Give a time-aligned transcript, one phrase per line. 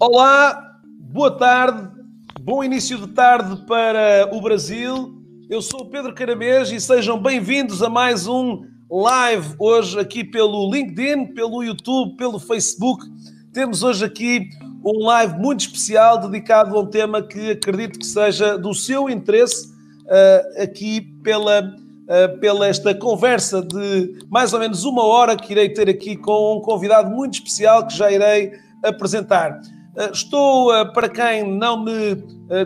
[0.00, 1.90] Olá, boa tarde,
[2.40, 5.20] bom início de tarde para o Brasil.
[5.50, 10.70] Eu sou o Pedro Caramês e sejam bem-vindos a mais um live hoje aqui pelo
[10.72, 13.04] LinkedIn, pelo YouTube, pelo Facebook.
[13.52, 14.48] Temos hoje aqui
[14.84, 19.77] um live muito especial dedicado a um tema que acredito que seja do seu interesse
[20.08, 25.68] uh, aqui pela, uh, pela esta conversa de mais ou menos uma hora que irei
[25.68, 29.60] ter aqui com um convidado muito especial que já irei apresentar.
[29.96, 32.16] Eh, estou, para quem não me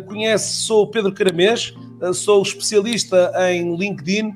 [0.07, 1.73] conhece, sou Pedro Caramês,
[2.13, 4.35] sou especialista em LinkedIn.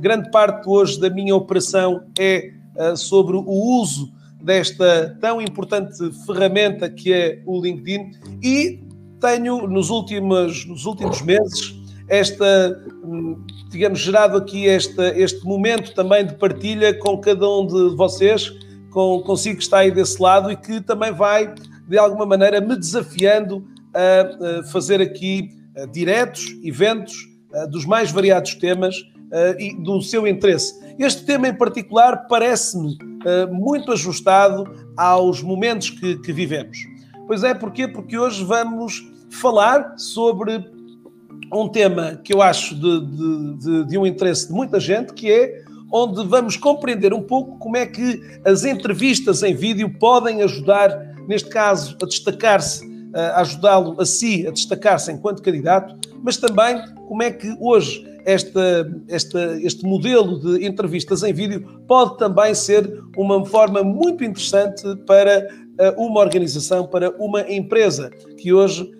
[0.00, 2.50] Grande parte hoje da minha operação é
[2.96, 4.10] sobre o uso
[4.42, 8.82] desta tão importante ferramenta que é o LinkedIn e
[9.20, 16.26] tenho nos últimos, nos últimos meses esta, hum, digamos, gerado aqui esta, este momento também
[16.26, 18.52] de partilha com cada um de vocês,
[18.90, 21.54] com, consigo que está aí desse lado e que também vai
[21.88, 25.50] de alguma maneira me desafiando a fazer aqui
[25.92, 27.14] diretos, eventos
[27.70, 28.96] dos mais variados temas
[29.58, 30.74] e do seu interesse.
[30.98, 32.96] Este tema em particular parece-me
[33.50, 34.64] muito ajustado
[34.96, 36.78] aos momentos que, que vivemos.
[37.26, 37.88] Pois é, porquê?
[37.88, 40.64] Porque hoje vamos falar sobre
[41.54, 45.30] um tema que eu acho de, de, de, de, um interesse de muita gente, que
[45.30, 51.14] é onde vamos compreender um pouco como é que as entrevistas em vídeo podem ajudar
[51.28, 57.22] neste caso, a destacar-se, a ajudá-lo a si a destacar-se enquanto candidato, mas também como
[57.22, 63.44] é que hoje esta, esta, este modelo de entrevistas em vídeo pode também ser uma
[63.44, 65.48] forma muito interessante para
[65.78, 68.90] eh, uma organização, para uma empresa que hoje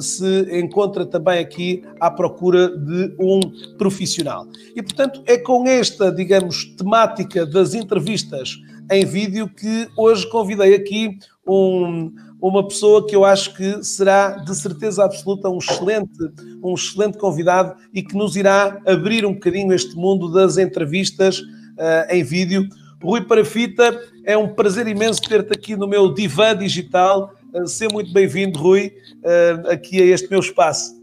[0.00, 3.40] se encontra também aqui à procura de um
[3.76, 4.46] profissional.
[4.74, 8.58] E, portanto, é com esta, digamos, temática das entrevistas
[8.90, 11.16] em vídeo que hoje convidei aqui
[11.46, 16.18] um, uma pessoa que eu acho que será de certeza absoluta um excelente,
[16.62, 22.10] um excelente convidado e que nos irá abrir um bocadinho este mundo das entrevistas uh,
[22.10, 22.66] em vídeo.
[23.02, 27.32] Rui Parafita, é um prazer imenso ter-te aqui no meu divã digital.
[27.66, 28.92] Seja muito bem-vindo, Rui,
[29.24, 30.94] uh, aqui a este meu espaço.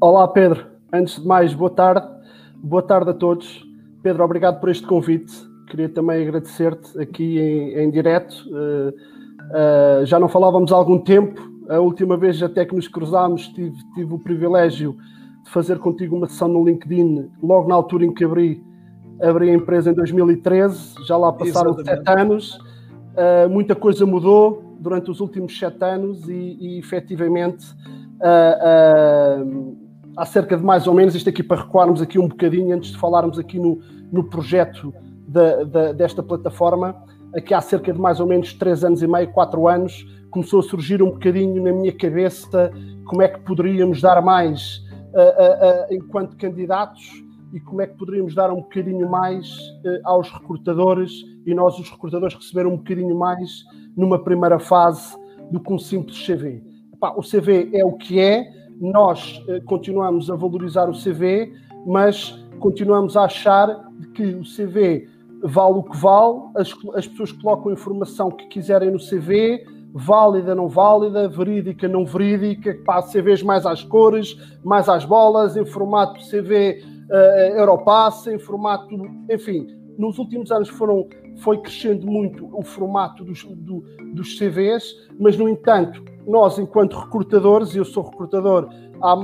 [0.00, 0.66] Olá, Pedro.
[0.92, 2.06] Antes de mais, boa tarde.
[2.56, 3.64] Boa tarde a todos.
[4.02, 5.32] Pedro, obrigado por este convite.
[5.68, 8.34] Queria também agradecer-te aqui em, em direto.
[8.48, 11.40] Uh, Uh, já não falávamos há algum tempo.
[11.68, 14.96] A última vez até que nos cruzámos, tive, tive o privilégio
[15.44, 18.62] de fazer contigo uma sessão no LinkedIn, logo na altura em que abri,
[19.22, 20.94] abri a empresa em 2013.
[21.06, 22.58] Já lá passaram sete anos.
[23.10, 27.66] Uh, muita coisa mudou durante os últimos sete anos e, e efetivamente
[28.20, 29.76] uh,
[30.16, 32.98] há cerca de mais ou menos, isto aqui para recuarmos aqui um bocadinho antes de
[32.98, 33.80] falarmos aqui no,
[34.12, 34.94] no projeto
[35.26, 36.96] da, da, desta plataforma,
[37.34, 40.62] aqui há cerca de mais ou menos três anos e meio, quatro anos, começou a
[40.62, 42.72] surgir um bocadinho na minha cabeça
[43.06, 44.78] como é que poderíamos dar mais
[45.12, 47.10] uh, uh, uh, enquanto candidatos
[47.52, 49.58] e como é que poderíamos dar um bocadinho mais
[50.04, 51.12] aos recrutadores
[51.46, 53.64] e nós, os recrutadores, receber um bocadinho mais
[53.96, 55.16] numa primeira fase
[55.50, 56.62] do que um simples CV.
[56.92, 58.46] Epá, o CV é o que é,
[58.80, 61.52] nós continuamos a valorizar o CV,
[61.86, 65.08] mas continuamos a achar que o CV
[65.42, 70.54] vale o que vale, as, as pessoas colocam a informação que quiserem no CV, válida,
[70.54, 76.20] não válida, verídica, não verídica, pá, CVs mais às cores, mais às bolas, em formato
[76.28, 78.88] CV uh, Europass, em formato,
[79.30, 79.66] enfim,
[79.98, 81.06] nos últimos anos foram,
[81.38, 83.84] foi crescendo muito o formato dos, do,
[84.14, 88.68] dos CVs, mas no entanto, nós enquanto recrutadores, e eu sou recrutador
[89.02, 89.16] há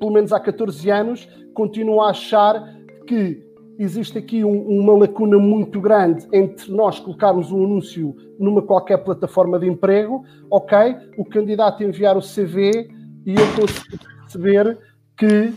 [0.00, 2.74] pelo menos há 14 anos, continuo a achar
[3.06, 3.46] que
[3.78, 9.58] existe aqui um, uma lacuna muito grande entre nós colocarmos um anúncio numa qualquer plataforma
[9.58, 12.88] de emprego, ok, o candidato enviar o CV
[13.26, 14.78] e eu consigo perceber
[15.16, 15.52] que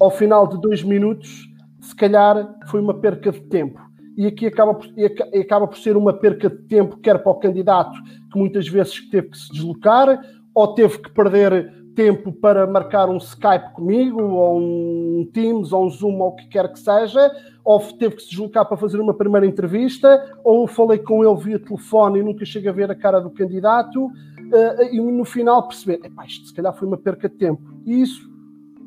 [0.00, 1.48] ao final de dois minutos,
[1.80, 3.80] se calhar foi uma perca de tempo.
[4.16, 7.36] E aqui acaba por, e acaba por ser uma perca de tempo, quer para o
[7.36, 7.98] candidato,
[8.32, 10.20] que muitas vezes teve que se deslocar,
[10.54, 15.90] ou teve que perder tempo para marcar um Skype comigo, ou um Teams, ou um
[15.90, 17.30] Zoom, ou o que quer que seja,
[17.64, 21.58] ou teve que se deslocar para fazer uma primeira entrevista, ou falei com ele via
[21.58, 26.00] telefone e nunca chego a ver a cara do candidato, uh, e no final perceber,
[26.26, 27.62] isto se calhar foi uma perca de tempo.
[27.86, 28.33] E isso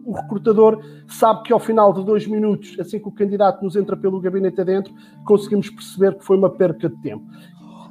[0.07, 3.98] o recrutador sabe que ao final de dois minutos, assim que o candidato nos entra
[3.98, 4.94] pelo gabinete adentro,
[5.25, 7.25] conseguimos perceber que foi uma perca de tempo.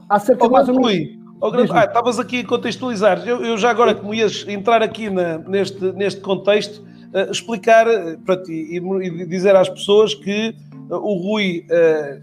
[0.09, 3.23] Há cerca de mais ou menos Oh, ah, estavas aqui a contextualizar.
[3.29, 6.83] Eu, eu, já agora, como ias entrar aqui na, neste, neste contexto,
[7.13, 10.55] uh, explicar uh, pronto, e, e, dizer às pessoas que
[10.89, 11.67] uh, o Rui,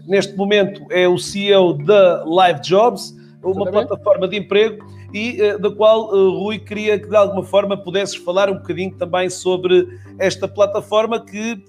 [0.08, 6.06] neste momento, é o CEO da Live Jobs, uma plataforma de emprego, e da qual
[6.06, 9.88] Rui queria que de alguma forma pudesses falar um bocadinho também sobre
[10.18, 11.62] esta plataforma que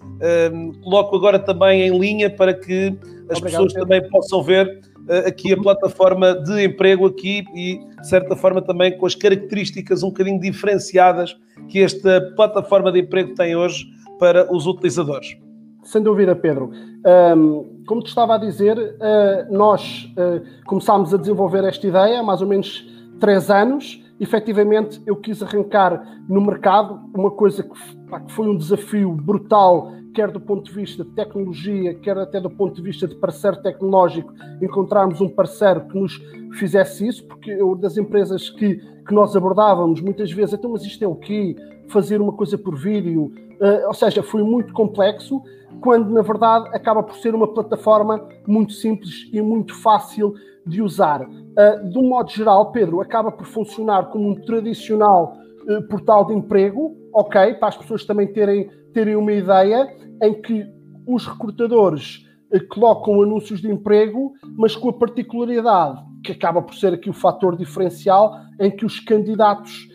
[0.83, 2.97] coloco agora também em linha para que
[3.30, 3.88] as Obrigado, pessoas Pedro.
[3.88, 8.97] também possam ver eh, aqui a plataforma de emprego aqui e, de certa forma, também
[8.97, 11.36] com as características um bocadinho diferenciadas
[11.69, 13.86] que esta plataforma de emprego tem hoje
[14.19, 15.38] para os utilizadores.
[15.83, 16.71] Sem dúvida, Pedro.
[17.06, 22.41] Um, como te estava a dizer, uh, nós uh, começámos a desenvolver esta ideia mais
[22.41, 22.88] ou menos
[23.19, 24.03] três anos.
[24.19, 29.91] Efetivamente, eu quis arrancar no mercado uma coisa que, pá, que foi um desafio brutal
[30.15, 33.62] quer do ponto de vista de tecnologia, quer até do ponto de vista de parceiro
[33.62, 36.13] tecnológico, encontrarmos um parceiro que nos
[36.57, 41.03] fizesse isso, porque eu, das empresas que, que nós abordávamos, muitas vezes, então, mas isto
[41.03, 41.56] é o quê?
[41.89, 43.25] Fazer uma coisa por vídeo?
[43.59, 45.44] Uh, ou seja, foi muito complexo,
[45.81, 50.33] quando na verdade acaba por ser uma plataforma muito simples e muito fácil
[50.65, 51.21] de usar.
[51.21, 56.33] Uh, de um modo geral, Pedro, acaba por funcionar como um tradicional uh, portal de
[56.33, 60.65] emprego, ok, para as pessoas também terem terem uma ideia em que
[61.06, 66.94] os recrutadores eh, colocam anúncios de emprego, mas com a particularidade que acaba por ser
[66.94, 69.89] aqui o fator diferencial em que os candidatos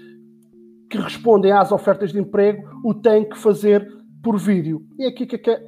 [0.90, 3.88] que respondem às ofertas de emprego o têm que fazer
[4.22, 4.84] por vídeo.
[4.99, 5.58] E é aqui que a,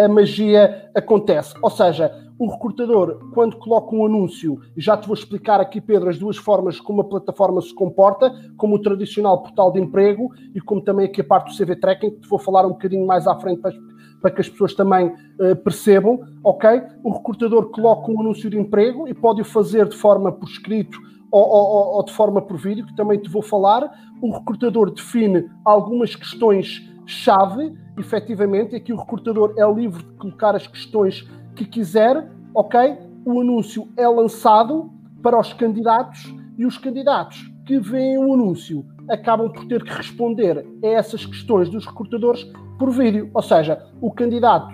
[0.00, 1.54] a, a magia acontece.
[1.62, 6.18] Ou seja, o recrutador, quando coloca um anúncio, já te vou explicar aqui, Pedro, as
[6.18, 10.80] duas formas como a plataforma se comporta, como o tradicional portal de emprego e como
[10.80, 13.34] também aqui a parte do CV Tracking, que te vou falar um bocadinho mais à
[13.40, 13.74] frente para,
[14.22, 16.80] para que as pessoas também uh, percebam, ok?
[17.02, 20.96] O recrutador coloca um anúncio de emprego e pode o fazer de forma por escrito
[21.32, 23.90] ou, ou, ou de forma por vídeo, que também te vou falar.
[24.22, 30.54] O recrutador define algumas questões chave, efetivamente, e aqui o recrutador é livre de colocar
[30.54, 31.26] as questões
[31.58, 32.96] que quiser, ok?
[33.24, 34.90] O anúncio é lançado
[35.22, 40.64] para os candidatos e os candidatos que veem o anúncio acabam por ter que responder
[40.82, 42.44] a essas questões dos recrutadores
[42.78, 43.28] por vídeo.
[43.34, 44.72] Ou seja, o candidato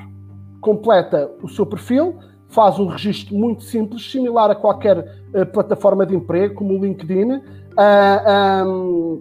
[0.61, 6.15] completa o seu perfil, faz um registro muito simples, similar a qualquer uh, plataforma de
[6.15, 7.33] emprego, como o LinkedIn.
[7.33, 9.13] Uh, um,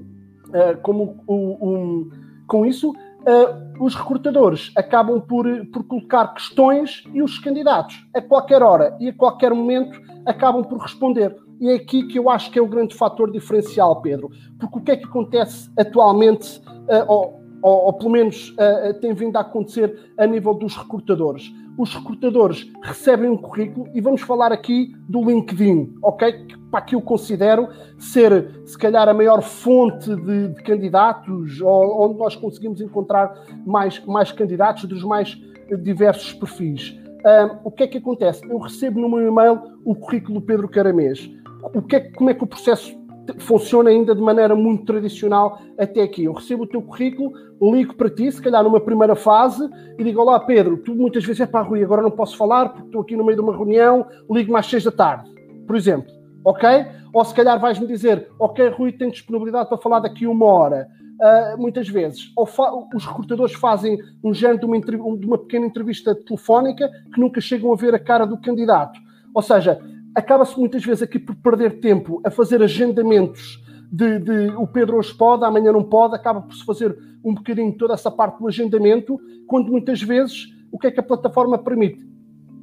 [0.49, 2.09] uh, como um,
[2.45, 2.93] com isso,
[3.27, 9.09] uh, os recrutadores acabam por, por colocar questões e os candidatos, a qualquer hora e
[9.09, 11.35] a qualquer momento, acabam por responder.
[11.59, 14.29] E é aqui que eu acho que é o grande fator diferencial, Pedro.
[14.59, 19.13] Porque o que é que acontece atualmente, uh, ou, ou, ou, pelo menos uh, tem
[19.13, 21.51] vindo a acontecer a nível dos recrutadores?
[21.77, 26.45] Os recrutadores recebem um currículo e vamos falar aqui do LinkedIn, ok?
[26.73, 32.17] para que eu considero ser, se calhar, a maior fonte de, de candidatos, ou, onde
[32.17, 33.31] nós conseguimos encontrar
[33.63, 35.39] mais, mais candidatos dos mais
[35.83, 36.97] diversos perfis.
[37.23, 38.43] Um, o que é que acontece?
[38.49, 41.29] Eu recebo no meu e-mail o currículo do Pedro Caramês.
[41.75, 42.97] O que é, como é que o processo
[43.39, 46.25] funciona ainda de maneira muito tradicional até aqui.
[46.25, 50.21] Eu recebo o teu currículo, ligo para ti, se calhar numa primeira fase, e digo:
[50.21, 53.15] Olá, Pedro, tu muitas vezes é para Rui, agora não posso falar porque estou aqui
[53.15, 55.29] no meio de uma reunião, ligo-me às seis da tarde,
[55.65, 56.85] por exemplo ok?
[57.13, 60.87] Ou se calhar vais-me dizer, ok, Rui, tem disponibilidade para falar daqui uma hora.
[61.13, 66.89] Uh, muitas vezes, os recrutadores fazem um género de uma, de uma, pequena entrevista telefónica
[67.13, 68.99] que nunca chegam a ver a cara do candidato.
[69.33, 69.79] Ou seja,
[70.15, 75.13] acaba-se muitas vezes aqui por perder tempo a fazer agendamentos de, de, o Pedro hoje
[75.13, 79.19] pode, amanhã não pode, acaba por se fazer um bocadinho toda essa parte do agendamento,
[79.47, 82.03] quando muitas vezes o que é que a plataforma permite?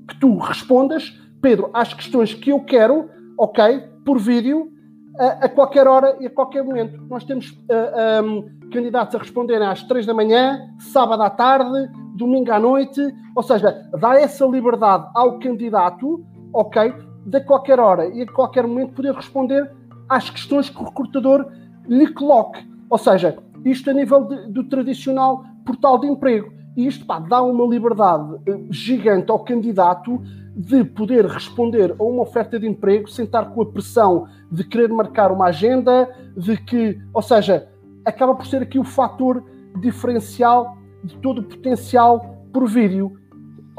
[0.09, 4.73] Que tu respondas, Pedro, às questões que eu quero, ok, por vídeo,
[5.19, 7.01] a, a, qualquer hora e a qualquer momento.
[7.09, 12.51] Nós temos uh, um, candidatos a responderem às três da manhã, sábado à tarde, domingo
[12.51, 13.01] à noite,
[13.37, 16.93] ou seja, dá essa liberdade ao candidato, ok,
[17.31, 19.71] de qualquer hora e a qualquer momento poder responder
[20.09, 21.47] às questões que o recrutador
[21.87, 22.69] lhe coloque.
[22.91, 26.53] Ou seja, isto a nível de, do tradicional portal de emprego.
[26.77, 30.21] E isto pá, dá uma liberdade uh, gigante ao candidato
[30.57, 34.89] de poder responder a uma oferta de emprego sem estar com a pressão de querer
[34.89, 37.69] marcar uma agenda, de que, ou seja,
[38.05, 39.45] acaba por ser aqui o fator
[39.81, 43.20] diferencial de todo o potencial por vídeo.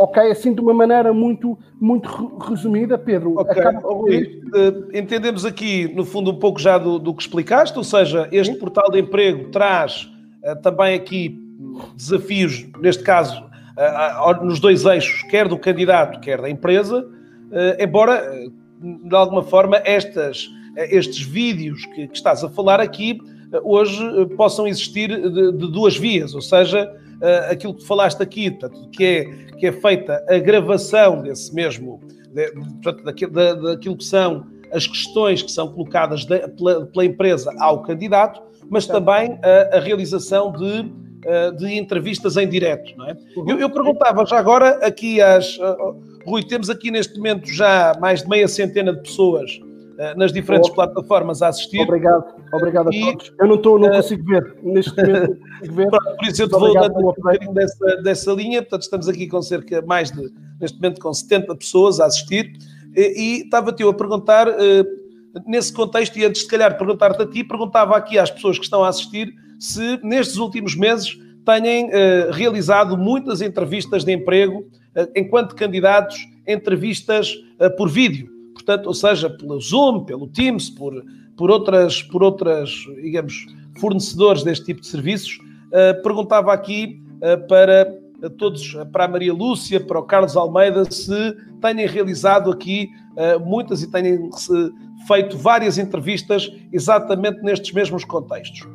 [0.02, 0.32] Ok?
[0.32, 3.40] Assim de uma maneira muito, muito resumida, Pedro.
[3.40, 3.62] Okay.
[3.62, 3.82] Acaba...
[4.10, 8.54] Eh, entendemos aqui, no fundo, um pouco já do, do que explicaste, ou seja, este
[8.54, 8.60] Sim.
[8.60, 10.12] portal de emprego traz
[10.44, 11.40] uh, também aqui
[11.96, 18.28] desafios, neste caso, uh, nos dois eixos, quer do candidato, quer da empresa, uh, embora,
[18.82, 23.20] de alguma forma, estas, estes vídeos que, que estás a falar aqui
[23.64, 24.04] hoje
[24.36, 26.92] possam existir de, de duas vias, ou seja,
[27.22, 29.26] uh, aquilo que falaste aqui, portanto, que, é,
[29.58, 32.00] que é feita a gravação desse mesmo,
[32.34, 37.06] de, portanto, daquilo, da, daquilo que são as questões que são colocadas de, pela, pela,
[37.06, 42.94] empresa ao candidato, mas também a, a realização de, uh, de entrevistas em direto.
[42.98, 43.18] Não é?
[43.36, 43.50] Uhum.
[43.50, 45.58] eu, eu, perguntava já agora aqui às.
[45.58, 49.60] Uh, Rui, temos aqui neste momento já mais de meia centena de pessoas
[50.16, 50.74] nas diferentes oh.
[50.74, 51.82] plataformas a assistir.
[51.82, 53.34] Obrigado, obrigado a todos.
[53.40, 55.38] Eu não estou, não eh, consigo ver neste momento.
[55.62, 55.90] Ver.
[55.90, 58.62] Por isso eu te vou dando um bocadinho dessa, dessa linha.
[58.62, 62.52] Portanto, estamos aqui com cerca mais de, neste momento, com 70 pessoas a assistir.
[62.96, 67.28] E, e estava-te eu a perguntar, uh, nesse contexto, e antes de calhar perguntar-te a
[67.28, 71.16] ti, perguntava aqui às pessoas que estão a assistir se nestes últimos meses
[71.46, 76.18] têm uh, realizado muitas entrevistas de emprego uh, enquanto candidatos,
[76.48, 77.36] entrevistas
[77.78, 80.94] por vídeo portanto, ou seja, pelo Zoom, pelo Teams, por,
[81.36, 82.70] por, outras, por outras,
[83.02, 83.46] digamos,
[83.80, 88.00] fornecedores deste tipo de serviços, uh, perguntava aqui uh, para
[88.38, 93.82] todos, para a Maria Lúcia, para o Carlos Almeida, se têm realizado aqui uh, muitas
[93.82, 94.30] e têm
[95.08, 98.68] feito várias entrevistas exatamente nestes mesmos contextos.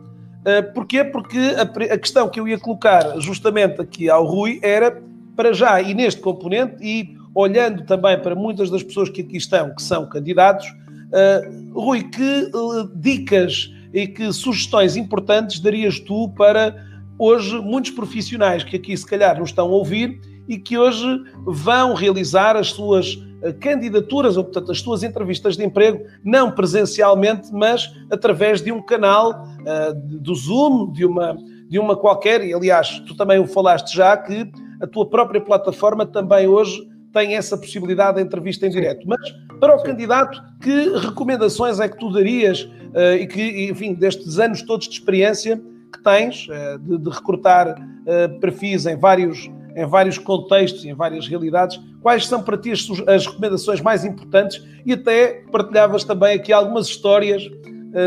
[0.75, 1.03] Porquê?
[1.03, 5.03] Porque a, a, questão que eu ia colocar justamente aqui ao Rui era,
[5.35, 9.75] para já, e neste componente, e olhando também para muitas das pessoas que aqui estão,
[9.75, 16.75] que são candidatos, uh, Rui, que uh, dicas e que sugestões importantes darias tu para
[17.19, 21.07] hoje muitos profissionais que aqui se calhar nos estão a ouvir e que hoje
[21.45, 27.53] vão realizar as suas uh, candidaturas, ou portanto as suas entrevistas de emprego, não presencialmente,
[27.53, 31.37] mas através de um canal uh, do Zoom, de uma,
[31.69, 34.51] de uma qualquer, e aliás, tu também o falaste já, que
[34.81, 39.09] a tua própria plataforma também hoje tem essa possibilidade de entrevista em direto.
[39.09, 39.87] Mas para o Sim.
[39.87, 44.93] candidato, que recomendações é que tu darias uh, e que, enfim, destes anos todos de
[44.93, 45.59] experiência
[45.91, 50.95] que tens uh, de, de, recrutar uh, perfis em vários, em vários contextos e em
[50.95, 56.37] várias realidades, quais são para ti as, as, recomendações mais importantes e até partilhavas também
[56.37, 57.43] aqui algumas histórias,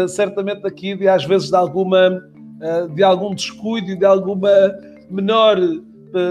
[0.07, 2.21] certamente aqui de às vezes de alguma
[2.93, 4.51] de algum descuido e de alguma
[5.09, 5.57] menor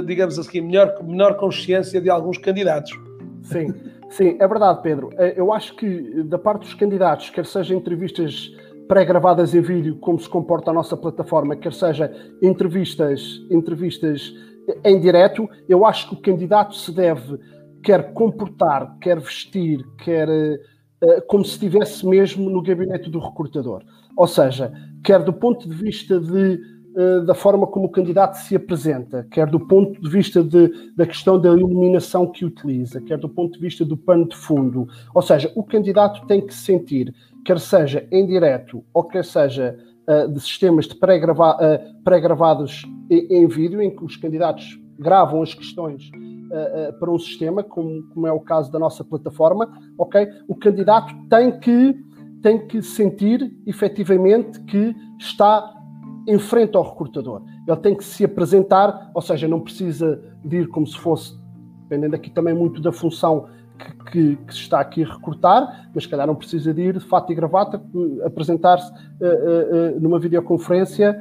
[0.06, 2.90] digamos assim, menor, menor consciência de alguns candidatos.
[3.42, 3.72] Sim,
[4.10, 5.10] sim, é verdade, Pedro.
[5.18, 8.52] Eh, eu acho que da parte dos candidatos, quer seja entrevistas
[8.88, 14.34] pré-gravadas em vídeo, como se comporta a nossa plataforma, quer seja entrevistas, entrevistas
[14.84, 17.38] em direto, eu acho que o candidato se deve
[17.82, 23.82] quer comportar, quer vestir, quer uh, como se estivesse mesmo no gabinete do recrutador.
[24.16, 24.72] Ou seja,
[25.04, 26.60] quer do ponto de vista de
[26.98, 31.06] eh, da forma como o candidato se apresenta, quer do ponto de vista de, da
[31.06, 34.88] questão da iluminação que utiliza, quer do ponto de vista do pano de fundo.
[35.14, 37.14] Ou seja, o candidato tem que sentir,
[37.44, 39.78] quer seja em direto ou quer seja
[40.08, 44.66] uh, de sistemas de pré-gravados pré em, em, vídeo, em que os candidatos
[44.98, 49.04] gravam as questões uh, uh, para um sistema, como, como é o caso da nossa
[49.04, 50.26] plataforma, ok?
[50.48, 51.94] O candidato tem que,
[52.42, 55.77] tem que sentir efetivamente que está
[56.28, 57.42] em frente ao recrutador.
[57.66, 61.34] Ele tem que se apresentar, ou seja, não precisa de ir como se fosse,
[61.82, 63.46] dependendo aqui também muito da função
[63.78, 66.98] que, que, que se está aqui a recrutar, mas se calhar não precisa de ir
[66.98, 67.82] de fato e gravata,
[68.24, 71.18] apresentar-se uh, uh, uh, numa videoconferência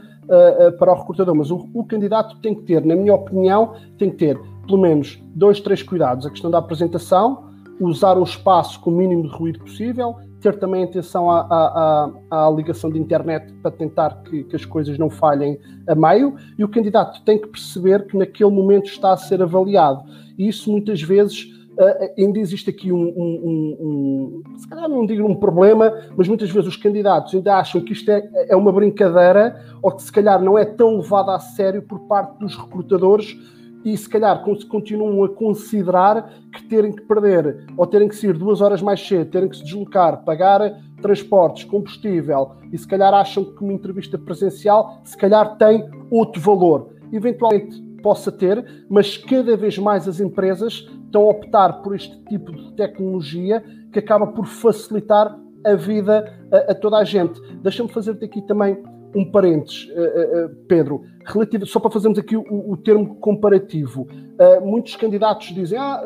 [0.78, 1.34] para o recrutador.
[1.34, 4.38] Mas o, o candidato tem que ter, na minha opinião, tem que ter
[4.68, 6.26] pelo menos dois, três cuidados.
[6.26, 7.46] A questão da apresentação,
[7.80, 10.18] usar um espaço com o mínimo de ruído possível,
[10.52, 14.98] ter também atenção à, à, à, ligação de internet para tentar que, que, as coisas
[14.98, 19.18] não falhem a meio, e o candidato tem que perceber que naquele momento está a
[19.18, 20.04] ser avaliado.
[20.38, 21.44] E isso muitas vezes
[21.78, 23.12] uh, ainda existe aqui um, um,
[23.44, 27.82] um, um, se calhar não digo um problema, mas muitas vezes os candidatos ainda acham
[27.82, 31.40] que isto é, é uma brincadeira ou que se calhar não é tão levado a
[31.40, 33.36] sério por parte dos recrutadores
[33.84, 38.62] e se calhar continuam a considerar que terem que perder ou terem que sair duas
[38.62, 43.64] horas mais cedo, terem que se deslocar, pagar transportes, combustível e se calhar acham que
[43.64, 46.90] uma entrevista presencial se calhar tem outro valor.
[47.12, 52.52] Eventualmente possa ter, mas cada vez mais as empresas estão a optar por este tipo
[52.52, 57.42] de tecnologia que acaba por facilitar a vida a, a toda a gente.
[57.62, 58.78] Deixa-me fazer-te aqui também
[59.18, 64.04] um parênteses, uh, uh, Pedro, relativo, só para fazermos aqui o, o termo comparativo.
[64.04, 66.04] Uh, muitos candidatos dizem: Ah,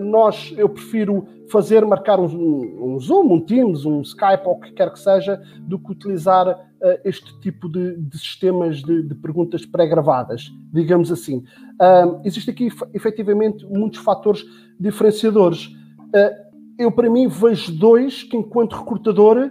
[0.00, 4.72] nós, eu prefiro fazer, marcar um, um, Zoom, um Teams, um Skype ou o que
[4.72, 6.68] quer que seja, do que utilizar
[7.02, 11.42] este tipo de, de sistemas de, de perguntas pré-gravadas, digamos assim.
[12.24, 14.44] Existem aqui, efetivamente, muitos fatores
[14.78, 15.70] diferenciadores.
[16.78, 19.50] eu, para mim, vejo dois que, enquanto recrutador,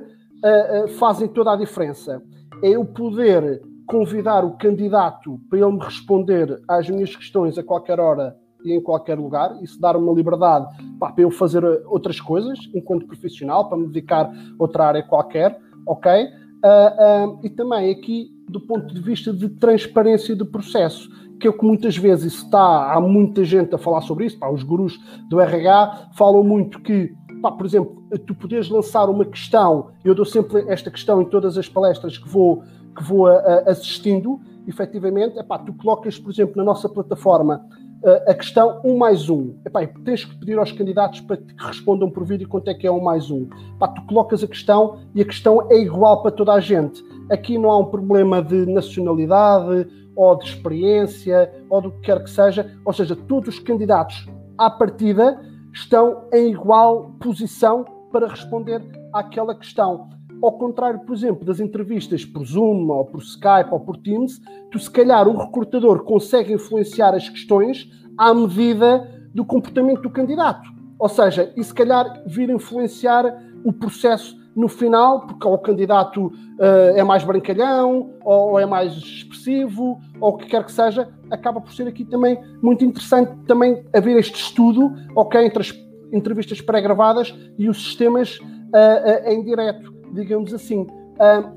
[1.00, 2.22] fazem toda a diferença
[2.62, 8.00] é eu poder convidar o candidato para ele me responder às minhas questões a qualquer
[8.00, 10.66] hora e em qualquer lugar, isso dar uma liberdade
[10.98, 15.04] pá, para eu fazer eh, outras coisas enquanto profissional, para me dedicar a outra área
[15.04, 16.26] qualquer, ok?
[16.64, 21.50] Uh, uh, e também aqui do ponto de vista de transparência do processo, que é
[21.50, 24.98] o que muitas vezes está, há muita gente a falar sobre isso, pá, os gurus
[25.30, 30.24] do RH falam muito que pá, por exemplo, tu podes lançar uma questão, eu dou
[30.24, 32.64] sempre esta questão em todas as palestras que vou,
[32.96, 37.68] que vou a, a, assistindo, efetivamente, epá, tu colocas, por exemplo, na nossa plataforma
[38.06, 39.56] a, a questão 1 mais 1.
[39.66, 42.92] Epá, tens que pedir aos candidatos para que respondam por vídeo quanto é que é
[42.92, 43.50] 1 mais 1.
[43.76, 47.04] Epá, tu colocas a questão e a questão é igual para toda a gente.
[47.30, 49.86] Aqui não há um problema de nacionalidade
[50.16, 52.74] ou de experiência ou do que quer que seja.
[52.86, 55.38] Ou seja, todos os candidatos à partida
[55.74, 60.10] estão em igual posição para responder àquela questão.
[60.42, 64.40] Ao contrário, por exemplo, das entrevistas por Zoom, ou por Skype, ou por Teams,
[64.72, 70.70] tu se calhar o recrutador consegue influenciar as questões à medida do comportamento do candidato.
[71.00, 76.96] Ou seja, e se calhar vir influenciar o processo no final, porque o candidato uh,
[76.96, 81.60] é mais brancalhão, ou, ou, é mais expressivo, ou o que quer que seja, acaba
[81.60, 85.74] por ser aqui também muito interessante também haver este estudo, ok, entre as
[86.12, 90.86] entrevistas pré-gravadas e os sistemas uh, uh, em direto, digamos assim.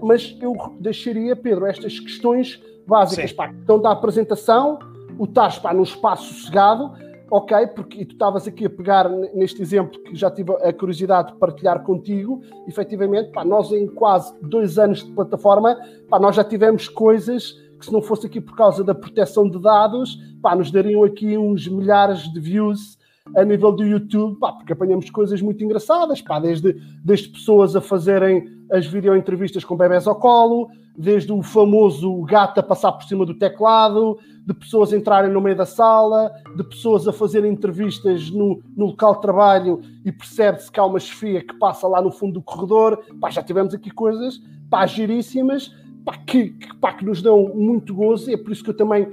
[0.03, 4.79] mas eu deixaria, Pedro, estas questões básicas, pá, então da apresentação,
[5.19, 6.93] o estás pá, num espaço sossegado,
[7.31, 11.39] ok, porque tu estavas aqui a pegar neste exemplo que já tive a curiosidade de
[11.39, 15.77] partilhar contigo, efetivamente, pá, nós em quase dois anos de plataforma,
[16.09, 19.61] pá, nós já tivemos coisas que se não fosse aqui por causa da proteção de
[19.61, 22.97] dados, pá, nos dariam aqui uns milhares de views
[23.35, 27.81] a nível do YouTube, pá, porque apanhamos coisas muito engraçadas, pá, desde, desde pessoas a
[27.81, 33.27] fazerem as videoentrevistas com bebés ao colo, desde o famoso gato a passar por cima
[33.27, 38.63] do teclado, de pessoas entrarem no meio da sala, de pessoas a fazerem entrevistas no,
[38.77, 42.35] no local de trabalho e percebe-se que há uma chefia que passa lá no fundo
[42.35, 43.03] do corredor.
[43.21, 47.95] Pá, já tivemos aqui coisas pá, giríssimas pá, que, que, pá, que nos dão muito
[47.95, 49.09] gozo é por isso que eu também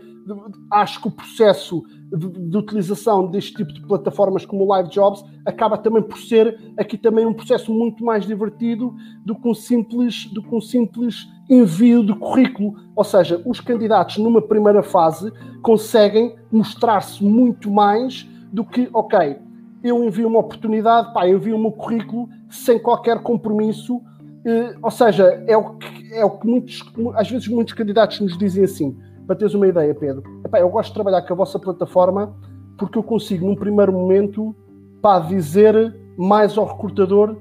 [0.71, 5.23] acho que o processo de, de, utilização deste tipo de plataformas como o Live Jobs
[5.45, 10.25] acaba também por ser aqui também um processo muito mais divertido do que um simples,
[10.27, 12.75] do que um simples envio de currículo.
[12.95, 19.37] Ou seja, os candidatos numa primeira fase conseguem mostrar-se muito mais do que, ok,
[19.83, 24.01] eu envio uma oportunidade, pá, eu envio o meu currículo sem qualquer compromisso.
[24.45, 26.83] Eh, ou seja, é o que, é o que muitos,
[27.15, 30.21] às vezes muitos candidatos nos dizem assim para teres uma ideia, Pedro,
[30.53, 32.35] eu gosto de trabalhar com a vossa plataforma
[32.77, 34.55] porque eu consigo, num primeiro momento,
[35.01, 37.37] pá, dizer mais ao recrutador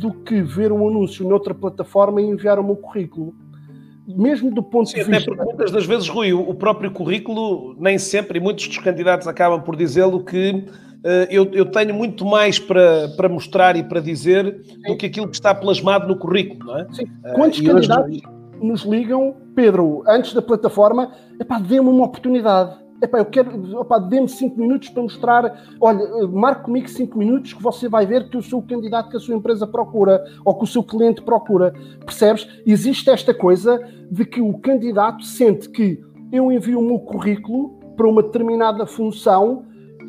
[0.00, 3.34] do que ver um anúncio noutra plataforma e enviar o meu currículo.
[4.06, 5.32] Mesmo do ponto Sim, de vista.
[5.32, 9.60] Até muitas das vezes, Rui, o próprio currículo, nem sempre, e muitos dos candidatos acabam
[9.60, 14.62] por dizê-lo que uh, eu, eu, tenho muito mais para, para mostrar e para dizer
[14.64, 14.80] Sim.
[14.86, 16.86] do que aquilo que está plasmado no currículo, não é?
[16.90, 17.04] Sim.
[17.34, 18.16] Quantos uh, candidatos.
[18.16, 22.76] Hoje nos ligam, Pedro, antes da plataforma, epá, dê-me uma oportunidade.
[23.00, 27.62] Epá, eu quero, epá, dê-me 5 minutos para mostrar, olha, marque comigo 5 minutos que
[27.62, 30.64] você vai ver que eu sou o candidato que a sua empresa procura ou que
[30.64, 31.72] o seu cliente procura.
[32.04, 32.48] Percebes?
[32.66, 33.80] Existe esta coisa
[34.10, 36.00] de que o candidato sente que
[36.32, 39.64] eu envio o meu currículo para uma determinada função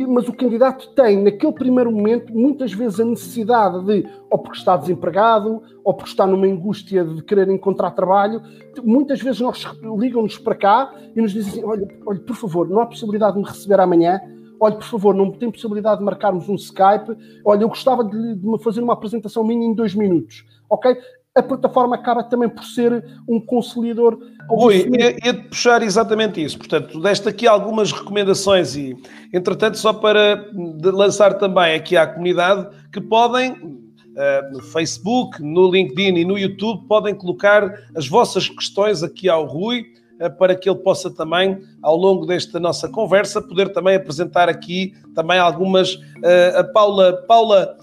[0.08, 4.78] mas o candidato tem, naquele primeiro momento, muitas vezes a necessidade de, ou porque está
[4.78, 8.42] desempregado, ou porque está numa angústia de querer encontrar trabalho,
[8.84, 9.66] muitas vezes nós
[9.98, 13.40] ligam-nos para cá e nos dizem assim, olha, olha, por favor, não há possibilidade de
[13.40, 14.22] me receber amanhã,
[14.60, 18.64] olha, por favor, não tem possibilidade de marcarmos um Skype, olha, eu gostava de, de
[18.64, 20.98] fazer uma apresentação minha em dois minutos, ok?
[21.36, 24.18] A plataforma acaba também por ser um conciliador.
[24.50, 24.90] Rui,
[25.24, 26.58] ia, puxar exatamente isso.
[26.58, 28.96] Portanto, deste aqui algumas recomendações e,
[29.32, 30.50] entretanto, só para
[30.84, 36.88] lançar também aqui à comunidade que podem, uh, no Facebook, no LinkedIn e no YouTube,
[36.88, 39.86] podem colocar as vossas questões aqui ao Rui
[40.20, 44.94] uh, para que ele possa também, ao longo desta nossa conversa, poder também apresentar aqui
[45.14, 45.94] também algumas.
[45.94, 47.78] Uh, a Paula, Paula,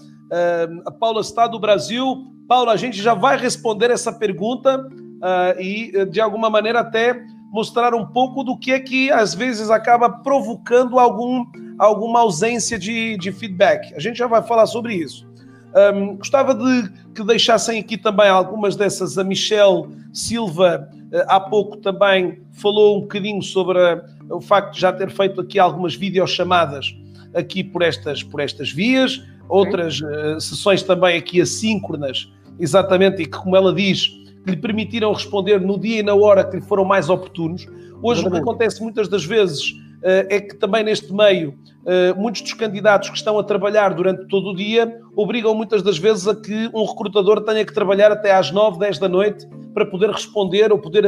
[0.85, 6.05] a Paula está do Brasil Paulo, a gente já vai responder essa pergunta uh, e,
[6.05, 10.99] de alguma maneira, até mostrar um pouco do que é que às vezes acaba provocando
[10.99, 11.45] algum,
[11.77, 13.93] alguma ausência de, de feedback.
[13.93, 15.27] A gente já vai falar sobre isso.
[15.93, 19.17] Um, gostava de que deixassem aqui também algumas dessas.
[19.17, 24.81] A Michelle Silva, uh, há pouco também falou um bocadinho sobre a, o facto de
[24.81, 26.95] já ter feito aqui algumas videochamadas
[27.33, 33.37] aqui por estas, por estas vias, outras uh, sessões também aqui assíncronas, exatamente, e que,
[33.37, 34.07] como ela diz,
[34.43, 37.67] que lhe permitiram responder no dia e na hora que lhe foram mais oportunos.
[38.01, 42.41] Hoje, o que acontece muitas das vezes uh, é que também neste meio, uh, muitos
[42.41, 46.35] dos candidatos que estão a trabalhar durante todo o dia obrigam muitas das vezes a
[46.35, 50.71] que um recrutador tenha que trabalhar até às 9, 10 da noite para poder responder
[50.71, 51.05] ou poder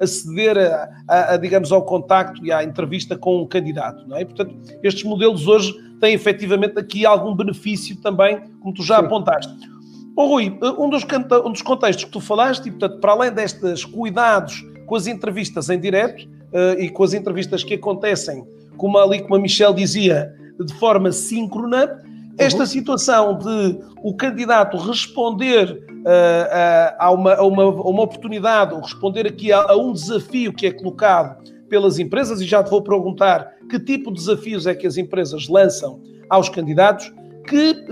[0.00, 4.06] aceder a, a, a, digamos, ao contacto e à entrevista com um candidato.
[4.06, 4.24] Não é?
[4.24, 9.06] Portanto, estes modelos hoje têm efetivamente aqui algum benefício também, como tu já Sim.
[9.06, 9.75] apontaste.
[10.18, 11.04] Oh, Rui, um dos,
[11.44, 15.68] um dos contextos que tu falaste, e portanto, para além destes cuidados com as entrevistas
[15.68, 18.46] em direto uh, e com as entrevistas que acontecem,
[18.78, 22.02] como ali como a Michelle dizia, de forma síncrona,
[22.38, 22.66] esta uhum.
[22.66, 28.80] situação de o candidato responder uh, uh, a, uma, a, uma, a, uma, oportunidade, ou
[28.80, 32.80] responder aqui a, a um desafio que é colocado pelas empresas, e já te vou
[32.80, 36.00] perguntar que tipo de desafios é que as empresas lançam
[36.30, 37.12] aos candidatos,
[37.46, 37.84] que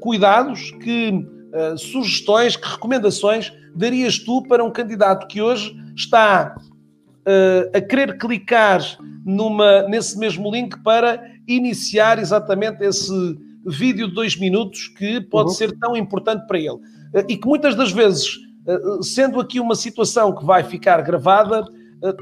[0.00, 7.76] cuidados, que eh, sugestões, que recomendações darias tu para um candidato que hoje está uh,
[7.76, 8.82] a querer clicar
[9.24, 13.12] numa, nesse mesmo link para iniciar exatamente esse
[13.64, 15.54] vídeo de dois minutos que pode uhum.
[15.54, 16.70] ser tão importante para ele?
[16.70, 18.36] Uh, e que muitas das vezes,
[19.00, 21.64] sendo aqui uma situação que vai ficar gravada,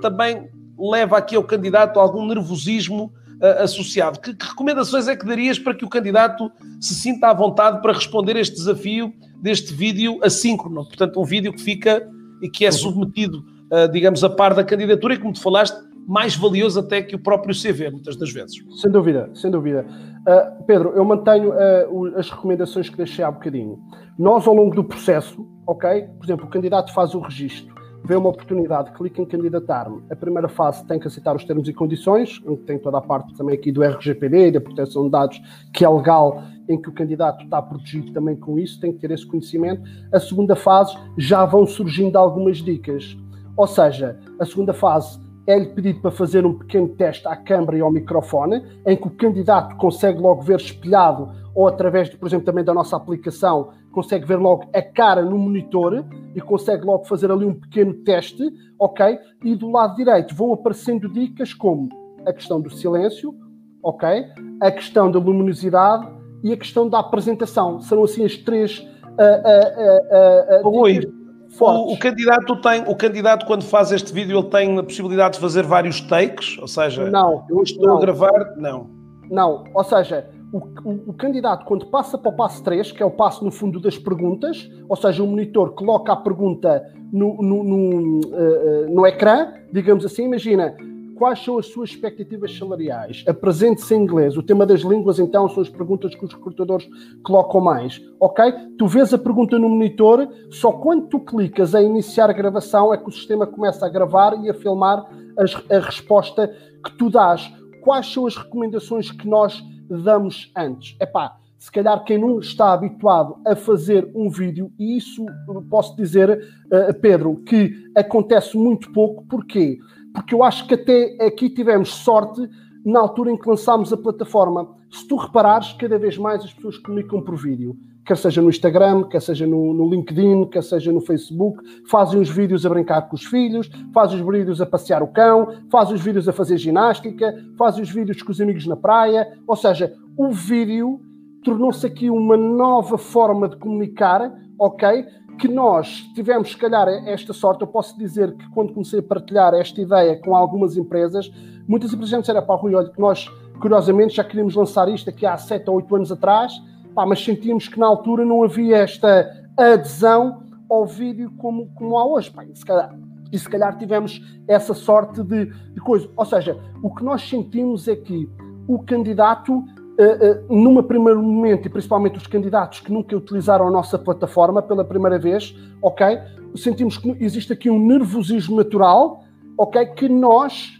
[0.00, 4.20] também leva aqui ao candidato algum nervosismo uh, associado.
[4.20, 7.92] Que, que, recomendações é que darias para que o candidato se sinta à vontade para
[7.92, 10.84] responder este desafio deste vídeo assíncrono?
[10.86, 12.08] Portanto, um vídeo que fica
[12.42, 12.74] e que é uhum.
[12.74, 17.16] submetido, uh, digamos, a par da candidatura e, como tu falaste, mais valioso até que
[17.16, 18.56] o próprio CV, muitas das vezes.
[18.80, 19.84] Sem dúvida, sem dúvida.
[20.20, 23.78] Uh, Pedro, eu mantenho uh, as recomendações que deixei há bocadinho.
[24.18, 26.02] Nós, ao longo do processo, ok?
[26.18, 27.75] Por exemplo, o candidato faz o registro
[28.06, 30.02] vê uma oportunidade, clica em candidatar-me.
[30.10, 33.34] A primeira fase tem que aceitar os termos e condições, onde tem toda a parte
[33.34, 35.42] também aqui do RGPD da proteção de dados,
[35.72, 39.10] que é legal, em que o candidato está protegido também com isso, tem que ter
[39.10, 39.82] esse conhecimento.
[40.12, 43.16] A segunda fase já vão surgindo algumas dicas.
[43.56, 47.80] Ou seja, a segunda fase é-lhe pedido para fazer um pequeno teste à câmara e
[47.80, 52.44] ao microfone, em que o candidato consegue logo ver espelhado, ou através, de, por exemplo,
[52.44, 56.04] também da nossa aplicação, consegue ver logo a cara no monitor
[56.34, 58.42] e consegue logo fazer ali um pequeno teste,
[58.78, 59.18] ok?
[59.42, 61.88] E do lado direito vão aparecendo dicas como
[62.26, 63.34] a questão do silêncio,
[63.82, 64.26] ok?
[64.60, 66.06] A questão da luminosidade
[66.44, 67.80] e a questão da apresentação.
[67.80, 71.10] Serão assim as três uh, uh, uh, dicas
[71.58, 75.40] o, o, candidato tem, o candidato quando faz este vídeo ele tem a possibilidade de
[75.40, 77.96] fazer vários takes, ou seja, não, eu estou não.
[77.96, 78.90] a gravar, não.
[79.30, 83.06] Não, ou seja, o, o, o, candidato quando passa para o passo 3, que é
[83.06, 87.64] o passo no fundo das perguntas, ou seja, o monitor coloca a pergunta no, no,
[87.64, 90.76] no, uh, no ecrã, digamos assim, imagina,
[91.16, 93.24] quais são as suas expectativas salariais?
[93.26, 94.36] Apresente-se em inglês.
[94.36, 96.88] O tema das línguas, então, são as perguntas que os recrutadores
[97.24, 98.00] colocam mais.
[98.20, 98.44] Ok?
[98.78, 102.98] Tu vês a pergunta no monitor, só quando tu clicas a iniciar a gravação é
[102.98, 105.06] que o sistema começa a gravar e a filmar
[105.38, 106.54] as, a resposta
[106.84, 107.50] que tu dás.
[107.82, 110.96] Quais são as recomendações que nós damos antes?
[111.00, 115.24] Epá, se calhar quem não está habituado a fazer um vídeo, e isso
[115.70, 116.30] posso dizer,
[116.66, 119.78] uh, Pedro, que acontece muito pouco, porquê?
[120.16, 122.48] porque eu acho que até aqui tivemos sorte
[122.82, 124.74] na altura em que lançámos a plataforma.
[124.90, 129.02] Se tu reparares, cada vez mais as pessoas comunicam por vídeo, quer seja no Instagram,
[129.04, 133.16] quer seja no, no LinkedIn, quer seja no Facebook, fazem os vídeos a brincar com
[133.16, 137.34] os filhos, fazem os vídeos a passear o cão, fazem os vídeos a fazer ginástica,
[137.58, 139.36] fazem os vídeos com os amigos na praia.
[139.46, 141.00] Ou seja, o vídeo
[141.42, 145.04] tornou-se aqui uma nova forma de comunicar, ok?
[145.36, 147.60] que nós tivemos, se calhar, esta sorte.
[147.60, 151.30] Eu posso dizer que quando comecei a partilhar esta ideia com algumas empresas,
[151.68, 153.28] muitas empresas disseram, pá, Rui, olha, que nós,
[153.60, 156.54] curiosamente, já queríamos lançar isto aqui há 7 ou 8 anos atrás,
[156.96, 162.06] pá, mas sentíamos que na altura não havia esta adesão ao vídeo como, como há
[162.06, 162.30] hoje.
[162.30, 162.98] Pá, e, se calhar,
[163.30, 166.08] e se calhar tivemos essa sorte de, de coisa.
[166.16, 168.28] Ou seja, o que nós sentimos é que
[168.66, 173.70] o candidato uh, uh, numa primeiro momento, e principalmente os candidatos que nunca utilizaram a
[173.70, 176.18] nossa plataforma pela primeira vez, ok?
[176.56, 179.22] Sentimos que existe aqui um nervosismo natural,
[179.58, 179.84] ok?
[179.84, 180.72] Que nós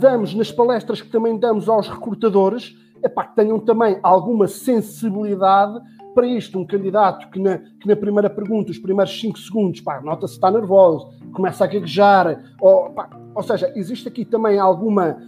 [0.00, 5.80] damos nas palestras que também damos aos recrutadores, epá, que tenham também alguma sensibilidade
[6.14, 10.00] para isto, um candidato que na, que na primeira pergunta, os primeiros 5 segundos, pá,
[10.00, 15.18] nota-se está nervoso, começa a gaguejar, ou, pá, ou seja, existe aqui também alguma.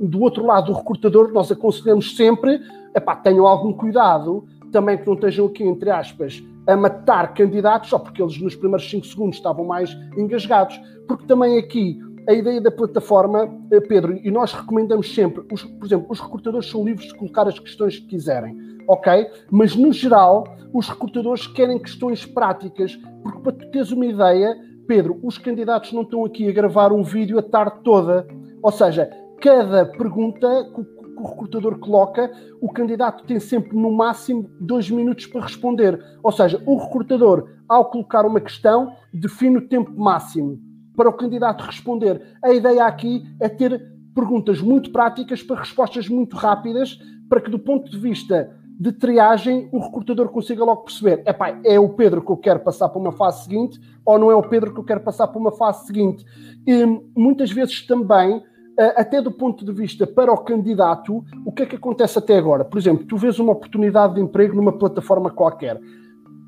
[0.00, 2.60] Do outro lado do recrutador, nós aconselhamos sempre,
[2.94, 7.98] epá, tenham algum cuidado, também que não estejam aqui, entre aspas, a matar candidatos só
[7.98, 10.80] porque eles nos primeiros 5 segundos estavam mais engasgados.
[11.06, 15.86] Porque também aqui a ideia da plataforma, eh, Pedro, e nós recomendamos sempre, os, por
[15.86, 18.56] exemplo, os recrutadores são livres de colocar as questões que quiserem,
[18.88, 19.26] ok?
[19.50, 24.56] Mas no geral, os recrutadores querem questões práticas, porque para tu teres uma ideia,
[24.86, 28.26] Pedro, os candidatos não estão aqui a gravar um vídeo a tarde toda.
[28.62, 29.10] Ou seja,
[29.40, 30.80] cada pergunta que
[31.16, 36.02] o recrutador coloca, o candidato tem sempre no máximo dois minutos para responder.
[36.22, 40.58] Ou seja, o recrutador, ao colocar uma questão, define o tempo máximo
[40.96, 42.20] para o candidato responder.
[42.42, 47.58] A ideia aqui é ter perguntas muito práticas para respostas muito rápidas, para que do
[47.58, 51.22] ponto de vista de triagem o recrutador consiga logo perceber:
[51.64, 54.42] é o Pedro que eu quero passar para uma fase seguinte ou não é o
[54.42, 56.24] Pedro que eu quero passar para uma fase seguinte.
[56.66, 56.84] E
[57.16, 58.42] muitas vezes também,
[58.78, 62.36] eh, até do ponto de vista para o candidato, o que é que acontece até
[62.36, 62.64] agora?
[62.64, 65.80] Por exemplo, tu vês uma oportunidade de emprego numa plataforma qualquer,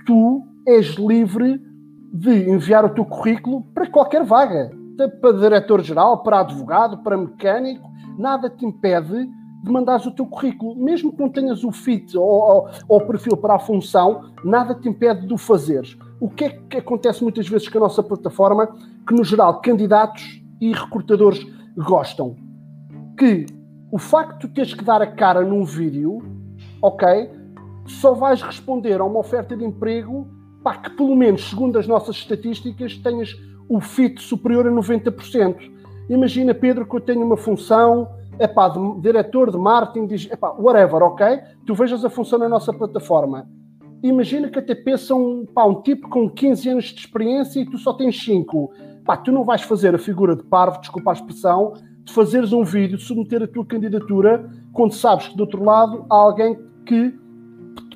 [0.04, 1.60] tu és livre
[2.16, 4.70] de enviar o teu currículo para qualquer vaga,
[5.20, 9.28] para diretor-geral, para advogado, para mecânico, nada te impede
[9.62, 13.56] de mandares o teu currículo, mesmo que não tenhas o fit ou, o perfil para
[13.56, 15.98] a função, nada te impede de o fazeres.
[16.20, 18.68] O que é que acontece muitas vezes com a nossa plataforma,
[19.06, 22.36] que no geral candidatos e recrutadores gostam?
[23.18, 23.44] Que
[23.92, 26.22] o facto de teres que dar a cara num vídeo,
[26.80, 27.30] ok,
[27.86, 30.35] só vais responder a uma oferta de emprego
[30.66, 35.54] pá, que pelo menos, segundo as nossas estatísticas, tenhas o fit superior a 90%.
[36.10, 40.50] Imagina, Pedro, que eu tenho uma função é pá, de, diretor de marketing, diz, epá,
[40.58, 41.38] whatever, ok?
[41.64, 43.48] Tu vejas a função na nossa plataforma.
[44.02, 47.92] Imagina que até pensam pá, um tipo com 15 anos de experiência e tu só
[47.92, 48.72] tens 5.
[49.04, 52.64] Pá, tu não vais fazer a figura de parvo, desculpa a expressão, de fazeres um
[52.64, 57.14] vídeo, de submeter a tua candidatura, quando sabes que do outro lado há alguém que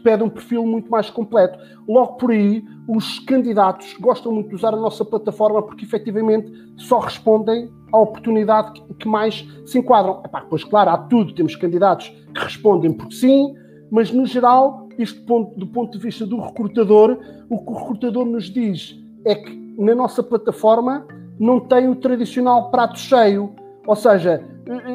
[0.01, 1.59] pede um perfil muito mais completo.
[1.89, 6.99] Logo por aí, os candidatos gostam muito de usar a nossa plataforma porque efetivamente só
[6.99, 10.23] respondem à oportunidade que, mais se enquadram.
[10.25, 13.55] Epá, pois claro, há tudo, temos candidatos que respondem porque sim,
[13.91, 18.25] mas no geral, isto ponto, do ponto de vista do recrutador, o que o recrutador
[18.25, 21.07] nos diz é que na nossa plataforma
[21.39, 23.55] não tem o tradicional prato cheio,
[23.87, 24.45] ou seja,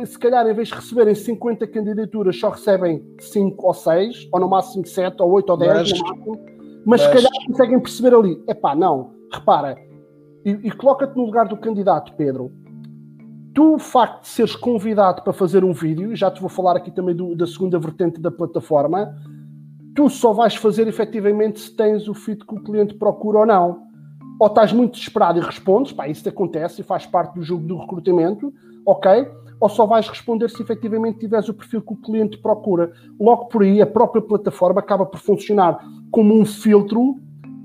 [0.05, 4.49] se calhar em vez de receberem 50 candidaturas, só recebem 5 ou 6, ou no
[4.49, 6.41] máximo 7 ou 8 ou 10, mas, máximo, mas,
[6.85, 9.75] mas se calhar conseguem perceber ali, epá, não, repara,
[10.45, 12.51] e, e coloca-te no lugar do candidato, Pedro.
[13.53, 16.91] Tu, o facto de seres convidado para fazer um vídeo, já te vou falar aqui
[16.91, 19.15] também do, da segunda vertente da plataforma,
[19.95, 23.85] tu só vais fazer efetivamente se tens o fit que o cliente procura ou não.
[24.39, 27.77] Ou estás muito desesperado e respondes, pá, isso acontece e faz parte do jogo do
[27.77, 28.53] recrutamento,
[28.85, 29.25] ok?
[29.59, 32.91] Ou só vais responder se efetivamente tiveres o perfil que o cliente procura.
[33.19, 35.79] Logo por aí, a própria plataforma acaba por funcionar
[36.11, 37.15] como um filtro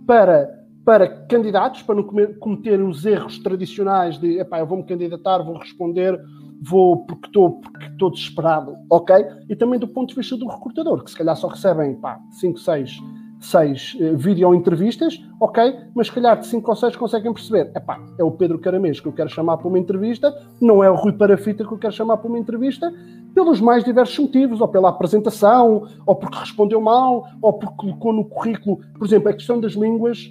[0.07, 0.49] para,
[0.85, 2.05] para candidatos, para não
[2.39, 6.21] cometer os erros tradicionais de epá, eu vou-me candidatar, vou responder,
[6.63, 9.17] vou porque estou porque estou desesperado, ok?
[9.49, 11.99] E também do ponto de vista do recrutador, que se calhar só recebem
[12.31, 12.99] 5, 6
[13.41, 18.25] seis uh, video-entrevistas, ok, mas se calhar de cinco ou seis conseguem perceber, epá, é
[18.25, 21.65] o Pedro Caramês que eu quero chamar para uma entrevista, não é o Rui Parafita
[21.65, 22.93] que eu quero chamar para uma entrevista,
[23.35, 28.25] pelos mais diversos motivos, ou pela apresentação, ou porque respondeu mal, ou porque colocou no
[28.25, 30.31] currículo, por exemplo, a questão das línguas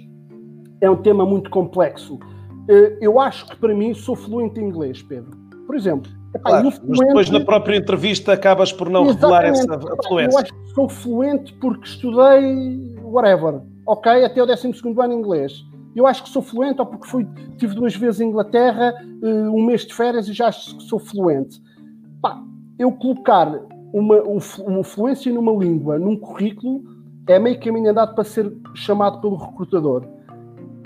[0.80, 2.14] é um tema muito complexo.
[2.14, 5.36] Uh, eu acho que para mim sou fluente em inglês, Pedro.
[5.66, 10.36] Por exemplo, Epá, claro, mas depois na própria entrevista acabas por não revelar essa fluência.
[10.36, 14.24] Eu acho que sou fluente porque estudei whatever, ok?
[14.24, 14.68] Até o 12
[14.98, 15.52] ano em inglês.
[15.94, 19.64] Eu acho que sou fluente ou porque fui, tive duas vezes em Inglaterra, uh, um
[19.64, 21.60] mês de férias e já acho que sou fluente.
[22.22, 22.40] Pá,
[22.78, 23.52] eu colocar
[23.92, 24.22] uma,
[24.66, 26.84] uma fluência numa língua num currículo
[27.26, 30.06] é meio caminho andado para ser chamado pelo recrutador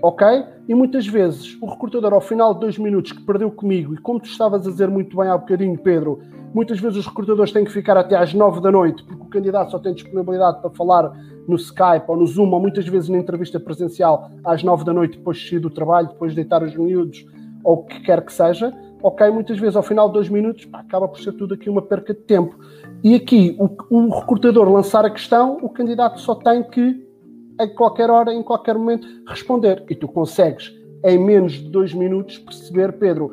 [0.05, 0.45] ok?
[0.69, 4.21] E muitas vezes o recrutador, ao final de dois minutos que perdeu comigo, e como
[4.21, 6.21] tu estavas a dizer muito bem há bocadinho, Pedro,
[6.53, 9.71] muitas vezes os recrutadores têm que ficar até às nove da noite, porque o candidato
[9.71, 11.11] só tem disponibilidade para falar
[11.49, 15.17] no Skype ou no Zoom, ou muitas vezes na entrevista presencial às nove da noite,
[15.17, 17.25] depois de sair do trabalho, depois de deitar os miúdos,
[17.65, 19.31] ou o que quer que seja, ok?
[19.31, 22.13] Muitas vezes ao final de dois minutos pá, acaba por ser tudo aqui uma perca
[22.13, 22.55] de tempo.
[23.03, 27.04] E aqui o, o recrutador lançar a questão, o candidato só tem que
[27.59, 29.85] a qualquer hora, em qualquer momento, responder.
[29.89, 30.73] E tu consegues,
[31.05, 33.33] em menos de dois minutos, perceber, Pedro,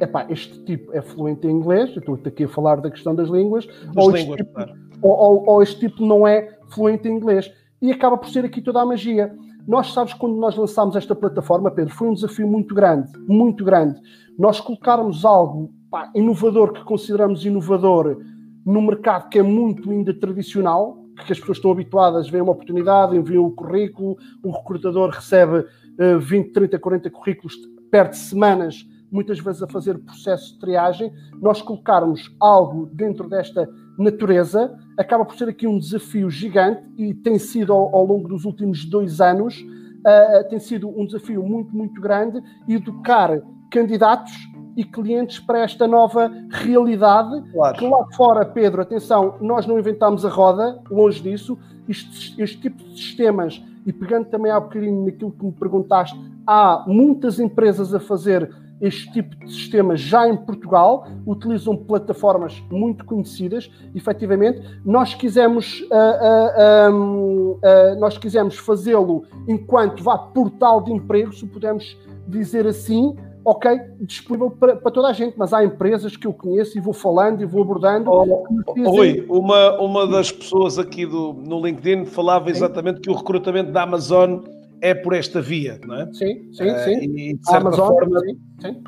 [0.00, 3.66] epá, este tipo é fluente em inglês, estou aqui a falar da questão das línguas,
[3.96, 4.72] ou, línguas, este tipo, claro.
[5.02, 7.52] ou, ou, ou, este tipo não é fluente em inglês.
[7.82, 9.34] E acaba por ser aqui toda a magia.
[9.66, 14.00] Nós sabes quando nós lançámos esta plataforma, Pedro, foi um desafio muito grande, muito grande.
[14.38, 18.18] Nós colocarmos algo pá, inovador que consideramos inovador
[18.64, 23.16] no mercado que é muito ainda tradicional, que as pessoas estão habituadas, veem uma oportunidade,
[23.16, 27.56] enviam o currículo, o recrutador recebe uh, 20, 30, 40 currículos,
[27.90, 31.12] perde semanas, muitas vezes a fazer processo de triagem.
[31.40, 37.38] Nós colocarmos algo dentro desta natureza acaba por ser aqui um desafio gigante e tem
[37.38, 42.00] sido ao, ao longo dos últimos dois anos, uh, tem sido um desafio muito, muito
[42.00, 44.32] grande educar candidatos
[44.76, 47.42] e clientes para esta nova realidade.
[47.52, 47.78] Claro.
[47.78, 51.58] Que lá fora, Pedro, atenção, nós não inventámos a roda, longe disso.
[51.88, 56.84] Este, este tipo de sistemas, e pegando também há bocadinho naquilo que me perguntaste, há
[56.86, 58.48] muitas empresas a fazer
[58.80, 64.62] este tipo de sistemas já em Portugal, utilizam plataformas muito conhecidas, efetivamente.
[64.84, 71.96] Nós quisemos, uh, uh, uh, nós quisemos fazê-lo enquanto vá portal de emprego, se pudermos
[72.26, 76.76] dizer assim, ok, disponível para, para, toda a gente, mas há empresas que eu conheço
[76.76, 78.10] e vou falando e vou abordando.
[78.10, 78.44] Oh,
[78.90, 83.82] Rui, uma, uma das pessoas aqui do, no LinkedIn falava exatamente que o recrutamento da
[83.82, 84.40] Amazon
[84.80, 86.06] é por esta via, não é?
[86.12, 86.98] Sim, sim, sim.
[86.98, 88.82] Uh, e de certa Amazon, forma, sim, sim.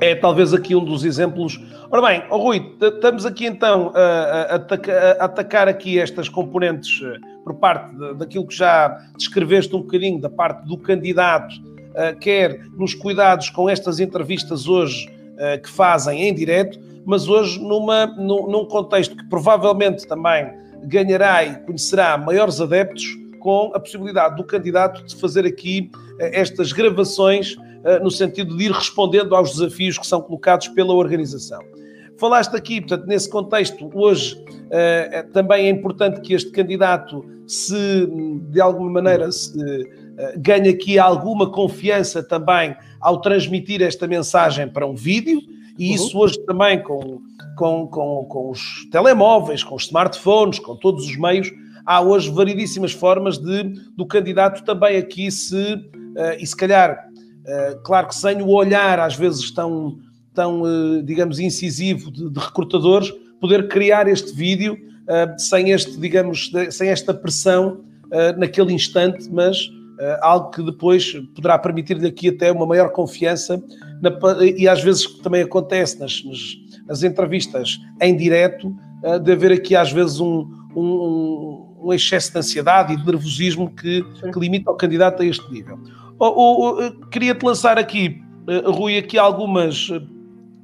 [0.00, 1.60] é talvez aqui um dos exemplos.
[1.90, 7.18] Ora bem, oh, Rui, estamos aqui então a, a, a, atacar aqui estas componentes eh,
[7.44, 11.54] por parte daquilo que já descreveste um bocadinho, da parte do candidato,
[12.20, 18.06] quer nos cuidados com estas entrevistas hoje uh, que fazem em direto, mas hoje numa,
[18.06, 20.52] num, contexto que provavelmente também
[20.84, 23.04] ganhará e conhecerá maiores adeptos,
[23.38, 28.64] com a possibilidade do candidato de fazer aqui eh, estas gravações eh, no sentido de
[28.64, 31.60] ir respondendo aos desafios que são colocados pela organização.
[32.18, 34.36] Falaste aqui, portanto, nesse contexto, hoje
[34.70, 38.08] eh, também é importante que este candidato se,
[38.50, 39.56] de alguma maneira, se,
[40.38, 45.40] ganhe aqui alguma confiança também ao transmitir esta mensagem para um vídeo,
[45.78, 46.24] e isso uhum.
[46.24, 47.20] hoje também com,
[47.56, 51.50] com, com, com os telemóveis, com os smartphones, com todos os meios,
[51.86, 53.62] há hoje variedíssimas formas de
[53.96, 58.98] do candidato também aqui se, uh, e se calhar, uh, claro que sem o olhar
[58.98, 59.98] às vezes tão,
[60.34, 64.76] tão uh, digamos, incisivo de, de, recrutadores, poder criar este vídeo
[65.38, 67.84] sem este, digamos, sem esta pressão
[68.36, 69.70] naquele instante, mas
[70.20, 73.62] algo que depois poderá permitir-lhe aqui até uma maior confiança
[74.02, 74.10] na,
[74.44, 76.22] e às vezes também acontece nas,
[76.86, 78.74] nas, entrevistas em direto
[79.22, 84.02] de haver aqui às vezes um, um, um excesso de ansiedade e de nervosismo que,
[84.32, 85.78] que limita o candidato a este nível.
[86.18, 88.22] Oh, oh, oh, Queria-te lançar aqui,
[88.66, 89.88] Rui, aqui algumas,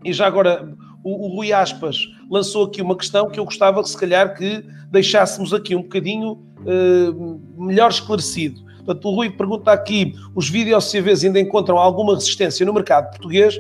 [0.05, 3.97] e já agora o, o, Rui Aspas lançou aqui uma questão que eu gostava, se
[3.97, 8.61] calhar, que deixássemos aqui um bocadinho uh, melhor esclarecido.
[8.85, 13.59] Portanto, o Rui pergunta aqui: os vídeos CVs ainda encontram alguma resistência no mercado português?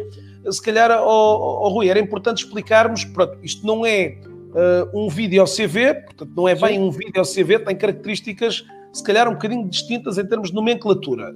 [0.50, 5.44] Se calhar, oh, oh, Rui, era importante explicarmos: pronto, isto não é uh, um vídeo
[5.44, 6.80] CV, portanto não é bem Sim.
[6.80, 11.32] um vídeo CV, tem características se calhar um bocadinho distintas em termos de nomenclatura.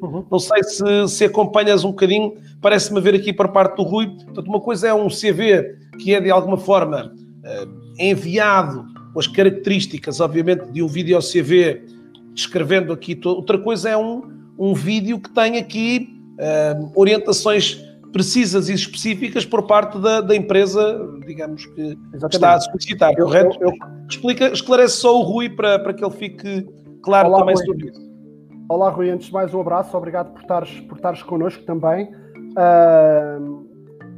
[0.00, 0.24] Uhum.
[0.30, 4.06] Não sei se, se acompanhas um bocadinho, parece-me ver aqui para parte do Rui.
[4.06, 9.26] Portanto, uma coisa é um CV que é de alguma forma uh, enviado com as
[9.26, 11.82] características, obviamente, de um vídeo CV,
[12.34, 13.18] descrevendo aqui.
[13.24, 14.22] Outra coisa é um,
[14.58, 21.00] um vídeo que tem aqui uh, orientações precisas e específicas por parte da, da empresa,
[21.26, 22.34] digamos, que Exatamente.
[22.34, 23.56] está a solicitar, eu, correto?
[23.60, 23.74] Eu, eu...
[24.08, 26.66] Explica, esclarece só o Rui para, para que ele fique
[27.02, 27.64] claro Olá, também Rui.
[27.64, 28.10] sobre isso.
[28.68, 32.10] Olá, Rui, antes de mais um abraço, obrigado por estares, por estares connosco também.
[32.50, 33.68] Uh,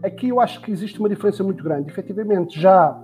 [0.02, 1.90] aqui eu acho que existe uma diferença muito grande.
[1.90, 2.98] Efetivamente, já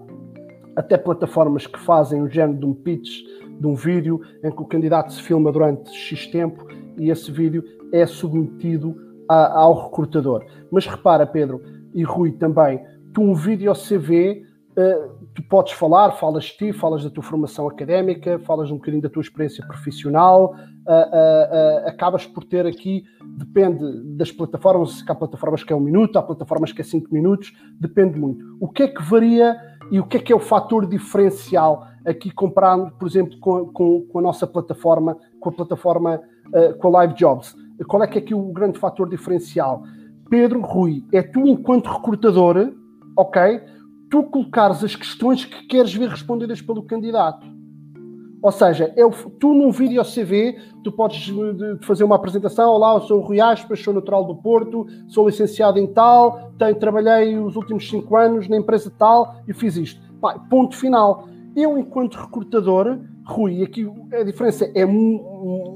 [0.77, 3.25] até plataformas que fazem o género de um pitch,
[3.59, 6.67] de um vídeo, em que o candidato se filma durante X tempo
[6.97, 8.97] e esse vídeo é submetido
[9.29, 10.45] a, ao recrutador.
[10.71, 11.63] Mas repara, Pedro
[11.95, 12.81] e Rui também,
[13.13, 14.43] tu um vídeo CV,
[14.77, 18.77] uh, eh, tu podes falar, falas de ti, falas da tua formação académica, falas um
[18.77, 23.05] bocadinho da tua experiência profissional, uh, uh, acabas por ter aqui,
[23.39, 23.85] depende
[24.17, 28.19] das plataformas, há plataformas que é um minuto, há plataformas que é cinco minutos, depende
[28.19, 28.45] muito.
[28.61, 29.57] O que é que varia
[29.91, 34.07] e o que é que é o fator diferencial aqui comparado, por exemplo, com, com,
[34.07, 36.21] com a nossa plataforma, com a plataforma,
[36.81, 37.55] com a Live Jobs?
[37.87, 39.83] Qual é que é aqui o grande fator diferencial?
[40.29, 42.73] Pedro Rui, é tu, enquanto recrutador,
[43.17, 43.61] ok?
[44.11, 47.47] Tu colocares as questões que queres ver respondidas pelo candidato.
[48.41, 49.03] Ou seja, é
[49.41, 51.33] tu num vídeo CV, tu podes
[51.83, 55.79] fazer uma apresentação, olá, eu sou o Rui Aspas, sou natural do Porto, sou licenciado
[55.79, 60.01] em tal, tenho, trabalhei os últimos cinco anos na empresa tal e fiz isto.
[60.21, 61.29] Pá, ponto final.
[61.63, 64.87] Eu, enquanto recrutador, Rui, aqui a diferença é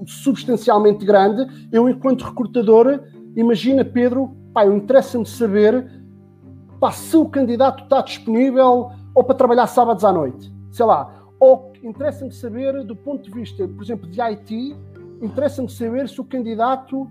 [0.07, 1.69] substancialmente grande.
[1.71, 3.01] Eu, enquanto recrutador,
[3.37, 5.87] imagina, Pedro, pá, interessa-me saber
[6.81, 11.73] pá, se o candidato está disponível ou para trabalhar sábados à noite, sei lá, ou
[11.83, 14.77] interessa-me saber, do ponto de vista, por exemplo, de IT,
[15.21, 17.09] interessa-me saber se o candidato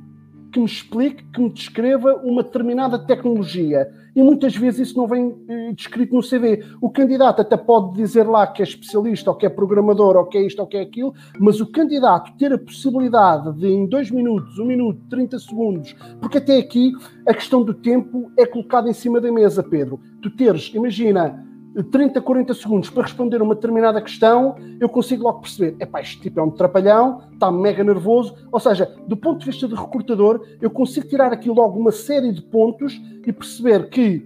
[0.52, 3.90] que me explique, que me descreva uma determinada tecnologia.
[4.16, 6.64] E muitas vezes isso não vem eh, descrito no CV.
[6.82, 10.38] O candidato até pode dizer lá que é especialista, ou que é programador, ou que
[10.38, 14.12] é isto, ou que é aquilo, mas o candidato ter a possibilidade de, em dois
[14.12, 16.92] minutos, um minuto, 30 segundos, porque até aqui
[17.26, 20.00] a questão do tempo é colocada em cima da mesa, Pedro.
[20.22, 21.46] Tu teres, imagina,
[21.92, 26.20] 30, 40 segundos para responder uma determinada questão, eu consigo logo perceber, é pá, este
[26.20, 28.36] tipo é um trapalhão, está mega nervoso.
[28.52, 32.34] Ou seja, do ponto de vista de recrutador, eu consigo tirar aqui logo uma série
[32.34, 34.20] de pontos e perceber que,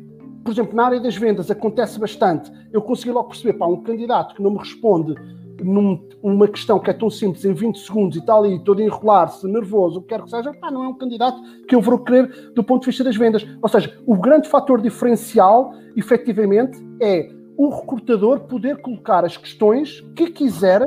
[0.44, 2.52] por exemplo, na área das vendas acontece bastante.
[2.74, 5.16] Eu consigo logo perceber, pá, um candidato que não me responde
[5.64, 10.00] numa questão que é tão simples em 20 segundos e está ali todo enrolar-se, nervoso,
[10.00, 12.64] o que quer que seja, pá, não é um candidato que eu vou querer do
[12.64, 13.46] ponto de vista das vendas.
[13.62, 20.30] Ou seja, o grande fator diferencial, efetivamente, é o recrutador poder colocar as questões que
[20.32, 20.82] quiser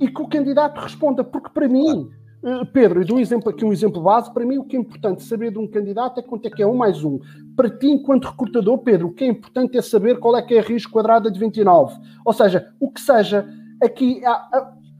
[0.00, 2.08] e que o candidato responda, porque para mim,
[2.42, 4.80] eh, Pedro, e dou um exemplo aqui, um exemplo base, para mim o que é
[4.80, 7.18] importante saber de um candidato é quanto é que é um mais um.
[7.56, 10.60] Para ti, enquanto recrutador, Pedro, o que é importante é saber qual é que é
[10.60, 11.98] a risco quadrada de 29.
[12.24, 13.46] Ou seja, o que seja,
[13.82, 14.20] aqui,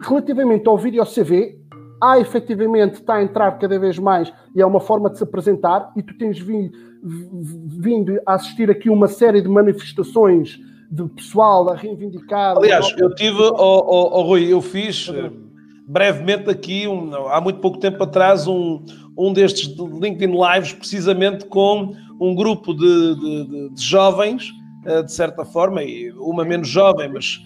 [0.00, 1.58] relativamente ao vídeo CV,
[2.00, 5.92] há efetivamente, está a entrar cada vez mais e é uma forma de se apresentar
[5.96, 6.72] e tu tens vindo,
[7.02, 10.58] vindo a assistir aqui uma série de manifestações
[10.90, 12.56] de pessoal a reivindicar.
[12.56, 15.30] Aliás, eu tive, oh, oh, oh, Rui, eu fiz eh,
[15.86, 18.82] brevemente aqui, um, há muito pouco tempo atrás, um,
[19.16, 24.50] um destes LinkedIn Lives, precisamente com um grupo de, de, de jovens,
[24.86, 27.38] eh, de certa forma, e uma menos jovem, mas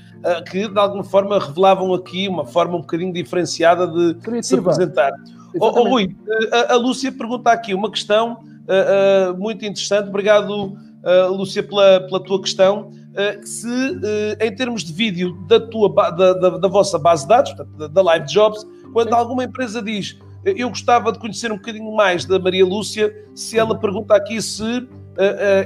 [0.50, 4.42] que de alguma forma revelavam aqui uma forma um bocadinho diferenciada de Criativa.
[4.42, 5.12] se apresentar.
[5.58, 6.16] Oh, oh, Rui,
[6.52, 10.08] a, a, Lúcia pergunta aqui uma questão uh, uh, muito interessante.
[10.08, 12.90] Obrigado, uh, Lúcia, pela, pela tua questão.
[13.44, 13.68] Se
[14.40, 18.02] em termos de vídeo da, tua, da, da, da vossa base de dados, portanto, da,
[18.02, 19.14] Live Jobs, quando Sim.
[19.14, 23.78] alguma empresa diz eu gostava de conhecer um bocadinho mais da Maria Lúcia, se ela
[23.78, 24.88] pergunta aqui se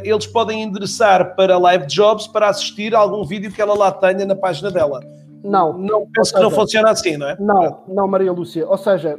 [0.03, 4.25] eles podem endereçar para Live Jobs para assistir a algum vídeo que ela lá tenha
[4.25, 5.01] na página dela.
[5.45, 7.37] Não, não penso seja, que não funciona assim, não é?
[7.39, 8.69] Não, não, Maria Lúcia.
[8.69, 9.19] Ou seja,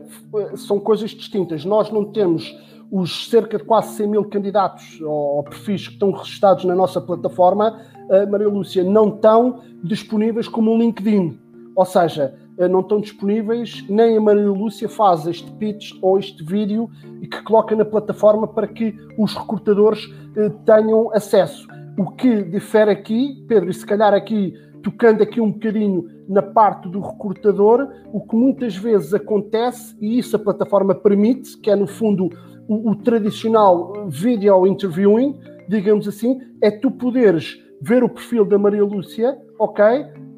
[0.56, 1.64] são coisas distintas.
[1.64, 2.54] Nós não temos
[2.92, 7.82] os cerca de quase 100 mil candidatos ou perfis que estão registados na nossa plataforma,
[8.30, 11.40] Maria Lúcia, não estão disponíveis como um LinkedIn.
[11.76, 12.34] Ou seja,
[12.66, 16.90] não estão disponíveis, nem a Maria Lúcia faz este pitch ou este vídeo
[17.22, 21.68] e que coloca na plataforma para que os recrutadores eh, tenham acesso.
[22.00, 24.54] O que difere aqui, Pedro, e se calhar aqui
[24.84, 30.36] tocando aqui um bocadinho na parte do recrutador, o que muitas vezes acontece, e isso
[30.36, 32.30] a plataforma permite, que é no fundo
[32.68, 38.84] o, o tradicional video interviewing, digamos assim, é tu poderes ver o perfil da Maria
[38.84, 39.84] Lúcia, ok?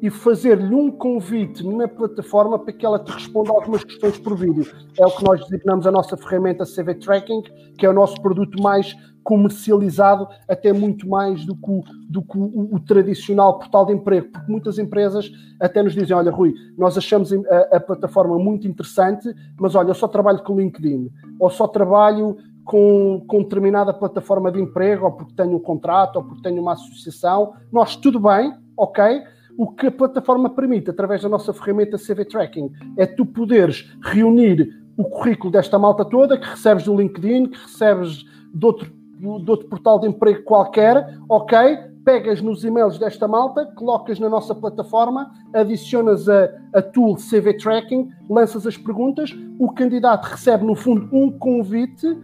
[0.02, 4.66] E fazer-lhe um convite na plataforma para que ela te responda algumas questões por vídeo.
[4.98, 7.42] É o que nós designamos a nossa ferramenta CV Tracking,
[7.76, 12.38] que é o nosso produto mais comercializado, até muito mais do que, o, do que
[12.38, 15.30] o, o, tradicional portal de emprego, porque muitas empresas
[15.60, 19.94] até nos dizem: Olha, Rui, nós achamos a, a plataforma muito interessante, mas olha, eu
[19.94, 25.34] só trabalho com LinkedIn, ou só trabalho com, com determinada plataforma de emprego, ou porque
[25.34, 27.54] tenho um contrato, ou porque tenho uma associação.
[27.72, 29.22] Nós, tudo bem, ok.
[29.60, 34.74] O que a plataforma permite, através da nossa ferramenta CV Tracking, é tu poderes reunir
[34.96, 39.68] o currículo desta malta toda que recebes do LinkedIn, que recebes de outro, de outro
[39.68, 41.76] portal de emprego qualquer, ok?
[42.06, 48.08] Pegas nos e-mails desta malta, colocas na nossa plataforma, adicionas a, a tool CV Tracking,
[48.30, 52.16] lanças as perguntas, o candidato recebe, no fundo, um convite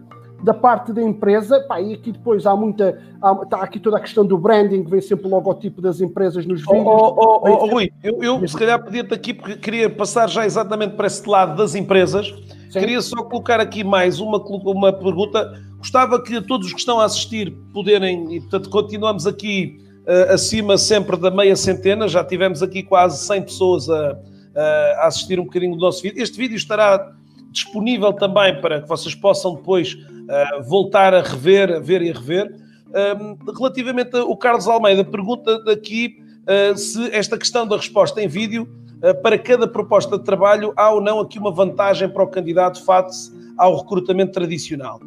[0.43, 3.01] da parte da empresa, pá, e aqui depois há muita,
[3.43, 6.85] está aqui toda a questão do branding, vem sempre o logotipo das empresas nos vídeos.
[6.85, 10.45] Oh, oh, oh, oh Rui, eu, eu se calhar podia-te aqui, porque queria passar já
[10.45, 12.27] exatamente para esse lado das empresas,
[12.69, 12.79] Sim.
[12.79, 17.05] queria só colocar aqui mais uma, uma pergunta, gostava que todos os que estão a
[17.05, 22.83] assistir puderem, e portanto continuamos aqui uh, acima sempre da meia centena, já tivemos aqui
[22.83, 24.17] quase 100 pessoas a,
[24.99, 27.11] a assistir um bocadinho do nosso vídeo, este vídeo estará
[27.51, 29.97] disponível também para que vocês possam depois
[30.27, 32.55] uh, voltar a rever, a ver e a rever.
[32.87, 38.67] Uh, relativamente ao Carlos Almeida, pergunta aqui uh, se esta questão da resposta em vídeo,
[39.03, 42.83] eh, para cada proposta de trabalho, há ou não aqui uma vantagem para o candidato
[42.83, 44.99] face ao recrutamento tradicional.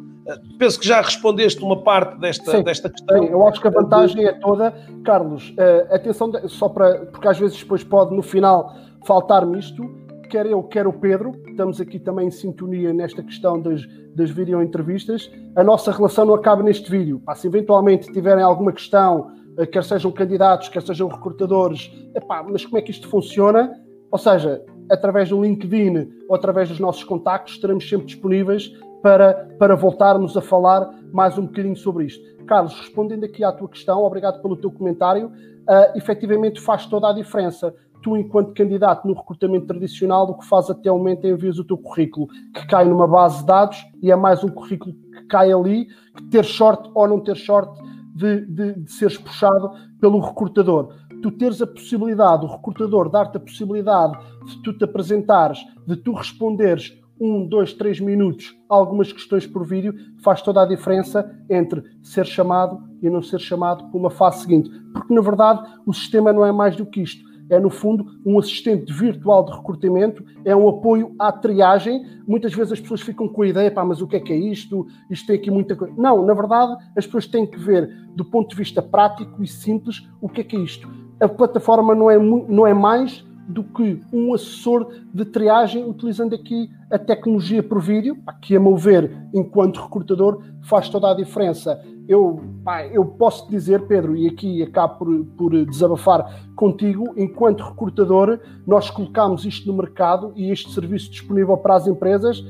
[0.57, 3.21] penso que já respondeste uma parte desta, sim, desta questão.
[3.21, 5.53] Sim, eu acho que a vantagem é toda, Carlos,
[5.91, 8.73] atenção, só para, porque às vezes depois pode no final
[9.05, 9.83] faltar-me isto,
[10.31, 15.29] quer eu, quer o Pedro, estamos aqui também em sintonia nesta questão das, das videoentrevistas,
[15.57, 17.19] a nossa relação não acaba neste vídeo.
[17.19, 22.65] Pá, se eventualmente tiverem alguma questão, uh, quer sejam candidatos, quer sejam recrutadores, epá, mas
[22.65, 23.73] como é que isto funciona?
[24.09, 28.71] Ou seja, através do LinkedIn ou através dos nossos contactos, estaremos sempre disponíveis
[29.03, 32.23] para, para voltarmos a falar mais um bocadinho sobre isto.
[32.45, 35.27] Carlos, respondendo aqui à tua questão, obrigado pelo teu comentário.
[35.27, 37.73] Uh, efetivamente faz toda a diferença.
[38.01, 41.63] Tu, enquanto candidato no recrutamento tradicional, o que faz até o momento é envias o
[41.63, 45.51] teu currículo, que cai numa base de dados e é mais um currículo que cai
[45.51, 47.79] ali, que ter sorte ou não ter sorte
[48.15, 53.39] de, de, de seres puxado pelo recrutador tu teres a possibilidade, o recrutador dar-te a
[53.39, 59.63] possibilidade de tu te apresentares, de tu responderes um, dois, três minutos algumas questões por
[59.63, 59.93] vídeo,
[60.23, 64.71] faz toda a diferença entre ser chamado e não ser chamado para uma fase seguinte.
[64.91, 67.23] Porque, na verdade, o sistema não é mais do que isto.
[67.51, 72.05] É, no fundo, um assistente virtual de recrutamento, é um apoio à triagem.
[72.25, 74.37] Muitas vezes as pessoas ficam com a ideia, pá, mas o que é que é
[74.37, 74.87] isto?
[75.09, 75.93] Isto tem aqui muita coisa.
[75.97, 80.07] Não, na verdade, as pessoas têm que ver, do ponto de vista prático e simples,
[80.21, 80.87] o que é que é isto.
[81.19, 86.69] A plataforma não é, não é mais do que um assessor de triagem utilizando aqui
[86.89, 91.83] a tecnologia por vídeo, que a meu ver, enquanto recrutador, faz toda a diferença.
[92.11, 98.37] Eu, pá, eu posso dizer, Pedro, e aqui acabo por, por desabafar contigo, enquanto recrutador,
[98.67, 102.43] nós colocamos isto no mercado e este serviço disponível para as empresas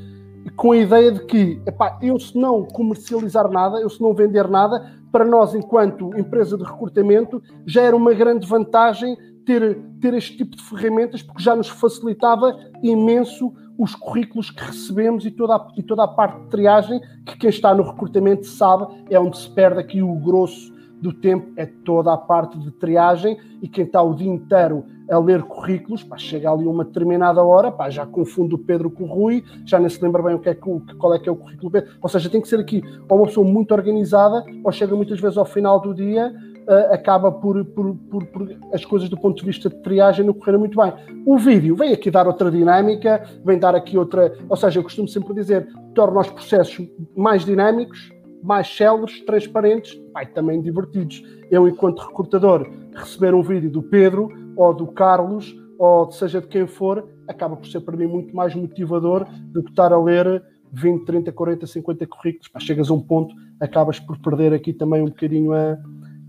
[0.55, 4.47] com a ideia de que, epá, eu se não comercializar nada, eu se não vender
[4.47, 10.37] nada, para nós, enquanto empresa de recrutamento, já era uma grande vantagem ter, ter este
[10.37, 15.67] tipo de ferramentas, porque já nos facilitava imenso os currículos que recebemos e toda, a,
[15.75, 19.49] e toda a parte de triagem, que quem está no recrutamento sabe, é onde se
[19.49, 20.71] perde aqui o grosso
[21.01, 25.17] do tempo, é toda a parte de triagem, e quem está o dia inteiro a
[25.17, 29.07] ler currículos, pá, chega ali uma determinada hora, pá, já confunde o Pedro com o
[29.07, 31.71] Rui, já nem se lembra bem o que é, qual é que é o currículo
[31.71, 31.91] Pedro.
[31.99, 35.39] Ou seja, tem que ser aqui ou uma pessoa muito organizada, ou chega muitas vezes
[35.39, 36.31] ao final do dia
[36.67, 40.33] uh, acaba por, por, por, por, as coisas do ponto de vista de triagem não
[40.33, 40.93] correrem muito bem.
[41.25, 44.33] O vídeo vem aqui dar outra dinâmica, vem dar aqui outra.
[44.49, 48.11] Ou seja, eu costumo sempre dizer, torna os processos mais dinâmicos,
[48.43, 49.99] mais céleres, transparentes,
[50.33, 51.23] também divertidos.
[51.49, 56.67] Eu, enquanto recrutador, receber um vídeo do Pedro ou do Carlos ou seja de quem
[56.67, 61.05] for, acaba por ser para mim muito mais motivador do que estar a ler 20,
[61.05, 62.51] 30, 40, 50 currículos.
[62.59, 65.79] Chegas a um ponto, acabas por perder aqui também um bocadinho a,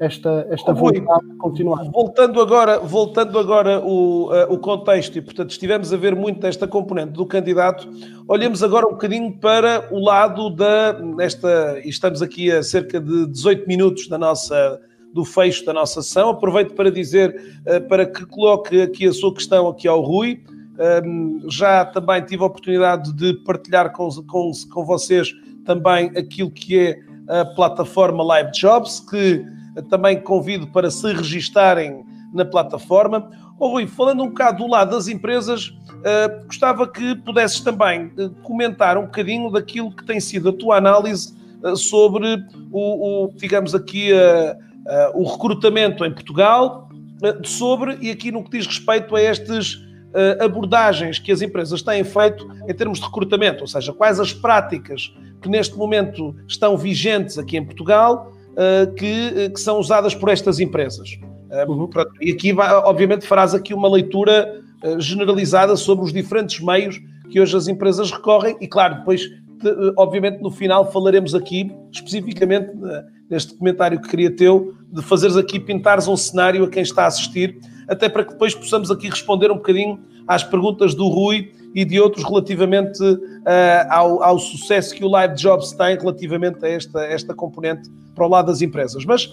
[0.02, 1.84] esta, esta vontade de continuar.
[1.92, 6.66] Voltando agora, voltando agora o, uh, o contexto, e portanto estivemos a ver muito desta
[6.66, 7.88] componente do candidato,
[8.26, 13.28] olhemos agora um bocadinho para o lado da, nesta, e estamos aqui a cerca de
[13.28, 14.80] 18 minutos da nossa,
[15.14, 19.32] do fecho da nossa sessão, aproveito para dizer, uh, para que coloque aqui a sua
[19.32, 20.42] questão aqui ao Rui,
[21.06, 25.32] um, já também tive a oportunidade de partilhar com, com, com vocês
[25.64, 26.98] também aquilo que é
[27.28, 29.44] a plataforma Live Jobs, que
[29.88, 33.30] também convido para se registarem na plataforma.
[33.58, 38.30] Oh, Rui, falando um bocado do lado das empresas, uh, gostava que pudesses também uh,
[38.42, 43.74] comentar um bocadinho daquilo que tem sido a tua análise uh, sobre o, o, digamos
[43.74, 44.10] aqui,
[45.14, 46.88] o recrutamento em Portugal,
[47.44, 49.80] sobre, e aqui no que diz respeito a estas
[50.40, 55.14] abordagens que as empresas têm feito em termos de recrutamento, ou seja, quais as práticas
[55.40, 60.60] que neste momento estão vigentes aqui em Portugal uh, que, que, são usadas por estas
[60.60, 61.18] empresas.
[61.50, 61.90] Uh, uhum.
[62.20, 64.60] E aqui, vai, obviamente, farás aqui uma leitura
[64.98, 67.00] generalizada sobre os diferentes meios
[67.30, 72.72] que hoje as empresas recorrem e, claro, depois, de, obviamente, no final falaremos aqui, especificamente
[73.30, 77.06] neste comentário que queria teu, de fazeres aqui, pintares um cenário a quem está a
[77.06, 81.84] assistir, até para que depois possamos aqui responder um bocadinho às perguntas do Rui e
[81.84, 83.20] de outros relativamente uh,
[83.88, 88.28] ao, ao, sucesso que o Live Jobs tem relativamente a esta, esta componente para o
[88.28, 89.04] lado das empresas.
[89.04, 89.26] Mas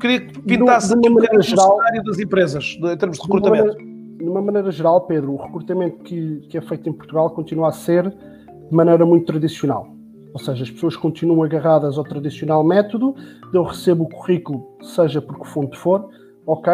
[0.00, 3.76] queria que pintasse aqui um bocadinho geral, o cenário das empresas, em termos de recrutamento.
[3.76, 6.92] De uma, maneira, de uma maneira geral, Pedro, o recrutamento que, que é feito em
[6.92, 9.88] Portugal continua a ser de maneira muito tradicional.
[10.32, 13.14] Ou seja, as pessoas continuam agarradas ao tradicional método,
[13.52, 16.08] eu recebo o currículo, seja por que fonte for,
[16.46, 16.72] ok,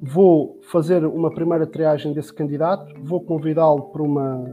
[0.00, 4.44] vou fazer uma primeira triagem desse candidato, vou convidá-lo para, uma,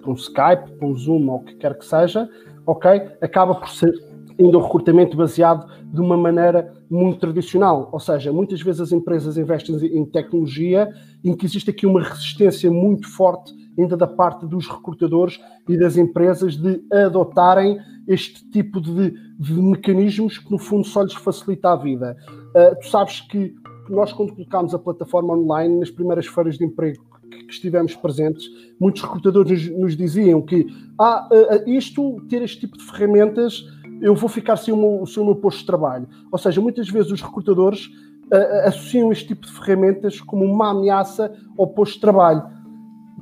[0.00, 2.28] para um Skype, para um Zoom ou o que quer que seja,
[2.66, 2.90] ok?
[3.20, 3.92] Acaba por ser
[4.38, 9.36] ainda o recrutamento baseado de uma maneira muito tradicional, ou seja, muitas vezes as empresas
[9.36, 10.88] investem em tecnologia
[11.24, 15.96] em que existe aqui uma resistência muito forte ainda da parte dos recrutadores e das
[15.96, 21.76] empresas de adotarem este tipo de, de mecanismos que, no fundo, só lhes facilita a
[21.76, 22.16] vida.
[22.28, 23.54] Uh, tu sabes que
[23.88, 28.44] nós, quando colocámos a plataforma online, nas primeiras feiras de emprego que estivemos presentes,
[28.78, 30.66] muitos recrutadores nos, nos diziam que
[30.98, 33.64] ah, uh, isto, ter este tipo de ferramentas,
[34.00, 36.08] eu vou ficar sem o meu, sem o meu posto de trabalho.
[36.30, 41.32] Ou seja, muitas vezes os recrutadores uh, associam este tipo de ferramentas como uma ameaça
[41.58, 42.42] ao posto de trabalho.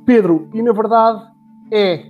[0.05, 1.23] Pedro, e na verdade
[1.73, 2.05] é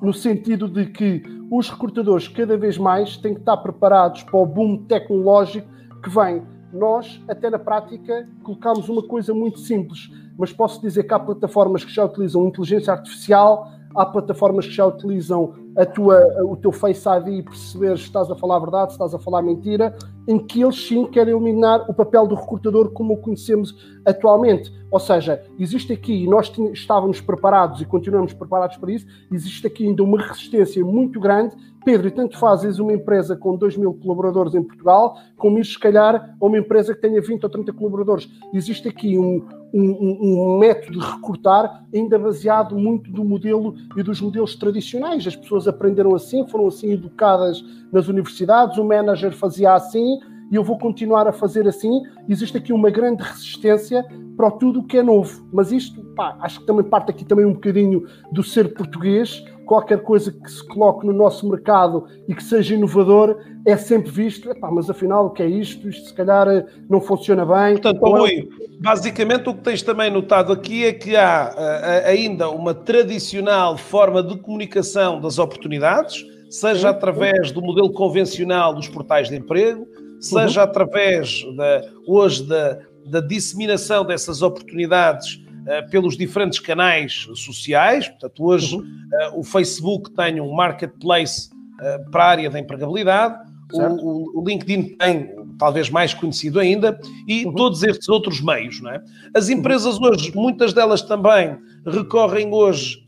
[0.00, 4.46] no sentido de que os recrutadores cada vez mais têm que estar preparados para o
[4.46, 5.68] boom tecnológico
[6.02, 6.42] que vem.
[6.72, 11.84] Nós, até na prática, colocamos uma coisa muito simples, mas posso dizer que há plataformas
[11.84, 17.08] que já utilizam inteligência artificial, há plataformas que já utilizam a tua, o teu Face
[17.08, 19.96] ID e perceber se estás a falar a verdade, se estás a falar mentira,
[20.26, 24.72] em que eles sim querem eliminar o papel do recrutador como o conhecemos atualmente.
[24.90, 29.86] Ou seja, existe aqui, e nós estávamos preparados e continuamos preparados para isso, existe aqui
[29.86, 31.56] ainda uma resistência muito grande.
[31.84, 35.78] Pedro, e tanto fazes uma empresa com 2 mil colaboradores em Portugal, como ir, se
[35.78, 38.30] calhar, a uma empresa que tenha 20 ou 30 colaboradores.
[38.54, 39.44] Existe aqui um,
[39.74, 45.26] um, um, método de recrutar ainda baseado muito do modelo e dos modelos tradicionais.
[45.26, 50.18] As pessoas aprenderam assim, foram assim educadas nas universidades, o manager fazia assim
[50.50, 52.02] e eu vou continuar a fazer assim.
[52.28, 54.04] Existe aqui uma grande resistência
[54.36, 55.48] para tudo o que é novo.
[55.50, 59.42] Mas isto, pá, acho que também parte aqui também um bocadinho do ser português.
[59.66, 64.50] Qualquer coisa que se coloque no nosso mercado e que seja inovador é sempre visto,
[64.50, 65.88] epá, mas afinal o que é isto?
[65.88, 67.74] Isto se calhar eh, não funciona bem.
[67.74, 68.48] Portanto, é Rui,
[68.80, 74.22] basicamente o que tens também notado aqui é que há uh, ainda uma tradicional forma
[74.22, 79.86] de comunicação das oportunidades, seja através do modelo convencional dos portais de emprego,
[80.20, 80.68] seja uhum.
[80.68, 85.41] através da, hoje da, da disseminação dessas oportunidades
[85.90, 88.08] pelos diferentes canais sociais.
[88.08, 88.82] Portanto, hoje uhum.
[88.82, 94.96] uh, o Facebook tem um marketplace uh, para a área da empregabilidade, o, o, LinkedIn
[94.96, 97.54] tem, talvez mais conhecido ainda, e uhum.
[97.54, 98.80] todos estes outros meios.
[98.80, 99.00] Não é?
[99.34, 99.54] As uhum.
[99.54, 101.56] empresas hoje, muitas delas também
[101.86, 103.02] recorrem hoje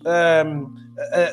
[0.47, 0.75] um,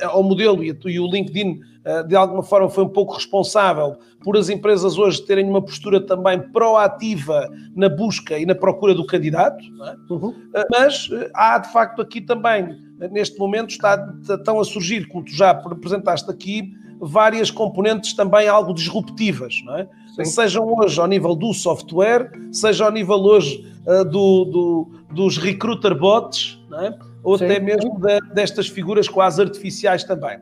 [0.07, 1.70] ao modelo, e o LinkedIn eh,
[2.07, 6.39] de alguma forma foi um pouco responsável por as empresas hoje terem uma postura também
[6.39, 10.13] proativa na busca e na procura do candidato, é?
[10.13, 10.33] uhum.
[10.53, 12.77] Eh, mas eh, há de facto aqui também,
[13.11, 18.73] neste momento, está, estão a surgir, como tu já apresentaste aqui, várias componentes também algo
[18.73, 19.87] disruptivas, não é?
[20.23, 23.65] Sejam hoje ao nível do software, seja ao nível hoje
[24.11, 26.95] do, do, dos recruiter bots, não é?
[27.23, 27.45] Ou Sim.
[27.45, 30.37] até mesmo de, destas figuras quase artificiais também.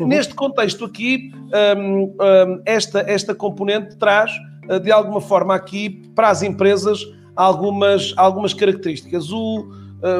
[0.00, 0.06] Uhum.
[0.06, 1.32] Neste contexto aqui,
[1.76, 4.30] um, um, esta, esta componente traz,
[4.70, 7.00] uh, de alguma forma, aqui para as empresas
[7.34, 9.30] algumas, algumas características.
[9.30, 9.70] O,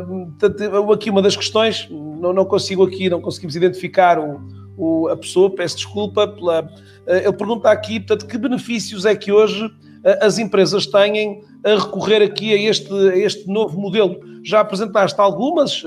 [0.08, 4.40] um, aqui uma das questões, não, não consigo aqui, não conseguimos identificar o,
[4.76, 6.68] o, a pessoa, peço desculpa, pela, uh,
[7.06, 9.72] ele pergunta aqui, portanto, que benefícios é que hoje uh,
[10.22, 14.18] as empresas têm a recorrer aqui a este, a este novo modelo?
[14.48, 15.84] Já apresentaste algumas,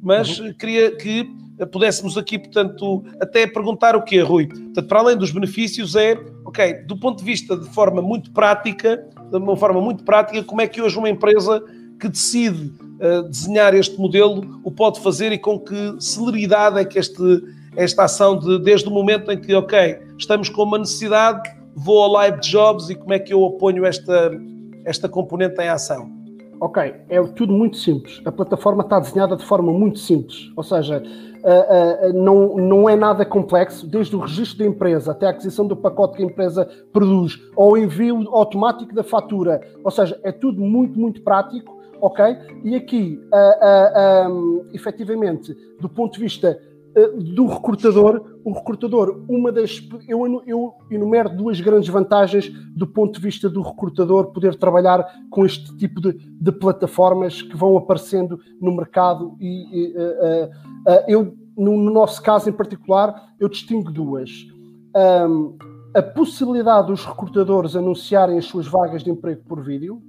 [0.00, 0.52] mas uhum.
[0.52, 1.28] queria que
[1.72, 4.46] pudéssemos aqui, portanto, até perguntar o quê, Rui?
[4.46, 9.04] Portanto, para além dos benefícios, é, ok, do ponto de vista de forma muito prática,
[9.30, 11.60] de uma forma muito prática, como é que hoje uma empresa
[11.98, 17.00] que decide uh, desenhar este modelo o pode fazer e com que celeridade é que
[17.00, 17.42] este,
[17.74, 22.12] esta ação, de, desde o momento em que, ok, estamos com uma necessidade, vou ao
[22.12, 24.30] Live Jobs e como é que eu aponho esta,
[24.84, 26.23] esta componente em ação?
[26.60, 28.20] Ok, é tudo muito simples.
[28.24, 30.50] A plataforma está desenhada de forma muito simples.
[30.56, 35.26] Ou seja, uh, uh, não, não é nada complexo, desde o registro da empresa até
[35.26, 39.60] a aquisição do pacote que a empresa produz, ou envio automático da fatura.
[39.82, 42.24] Ou seja, é tudo muito, muito prático, ok?
[42.64, 46.58] E aqui, uh, um, efetivamente, do ponto de vista
[47.34, 49.82] do recrutador, o recrutador, uma das.
[50.06, 55.44] Eu, eu enumero duas grandes vantagens do ponto de vista do recrutador poder trabalhar com
[55.44, 61.36] este tipo de, de plataformas que vão aparecendo no mercado e, e uh, uh, eu,
[61.56, 64.30] no, no, nosso caso em particular, eu distingo duas.
[64.96, 65.56] Um,
[65.92, 70.00] a possibilidade dos recrutadores anunciarem as suas vagas de emprego por vídeo,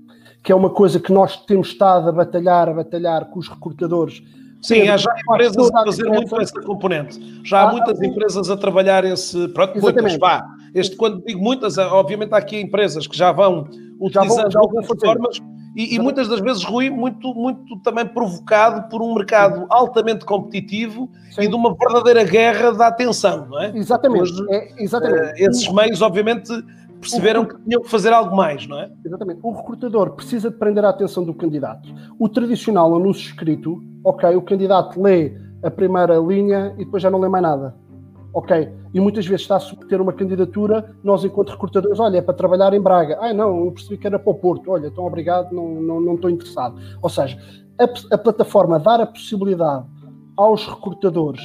[0.43, 4.23] que é uma coisa que nós temos estado a batalhar, a batalhar com os recrutadores
[4.67, 7.19] Sim, há já empresas a fazer muito essa componente.
[7.43, 9.47] Já há ah, muitas empresas a trabalhar esse.
[9.49, 10.43] Pronto, muitas, vá.
[10.73, 13.67] Este, quando digo muitas, obviamente há aqui empresas que já vão
[13.99, 15.41] utilizando já vão, já vão formas
[15.75, 21.09] e, e, muitas das vezes, Rui, muito, muito também provocado por um mercado altamente competitivo
[21.31, 21.41] Sim.
[21.41, 23.75] e de uma verdadeira guerra da atenção, não é?
[23.75, 24.21] Exatamente.
[24.21, 25.43] Hoje, é, exatamente.
[25.43, 26.49] Uh, esses meios, obviamente,
[26.99, 28.91] perceberam que tinham que fazer algo mais, não é?
[29.05, 29.39] Exatamente.
[29.43, 31.87] O recrutador precisa de prender a atenção do candidato.
[32.19, 35.33] O tradicional anúncio escrito, ok, o candidato lê
[35.63, 37.75] a primeira linha e depois já não lê mais nada.
[38.33, 38.69] Ok.
[38.93, 42.73] E muitas vezes está a submeter uma candidatura, nós, enquanto recrutadores, olha, é para trabalhar
[42.73, 43.17] em Braga.
[43.21, 44.71] Ah, não, eu percebi que era para o Porto.
[44.71, 46.75] Olha, então obrigado, não, não, não estou interessado.
[47.01, 47.37] Ou seja,
[47.79, 49.85] a, a plataforma dar a possibilidade
[50.37, 51.41] aos recrutadores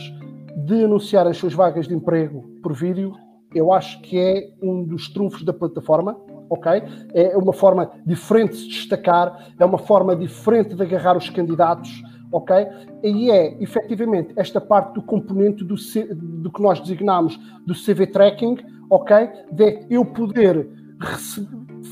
[0.67, 3.15] de anunciar as suas vagas de emprego por vídeo,
[3.55, 6.17] eu acho que é um dos trunfos da plataforma,
[6.49, 6.83] ok?
[7.15, 12.03] É uma forma diferente de se destacar, é uma forma diferente de agarrar os candidatos,
[12.33, 12.67] ok?
[13.03, 18.07] E é, efetivamente, esta parte do componente do, C, do que nós designamos do CV
[18.07, 18.57] tracking,
[18.89, 19.29] ok?
[19.53, 20.69] De eu poder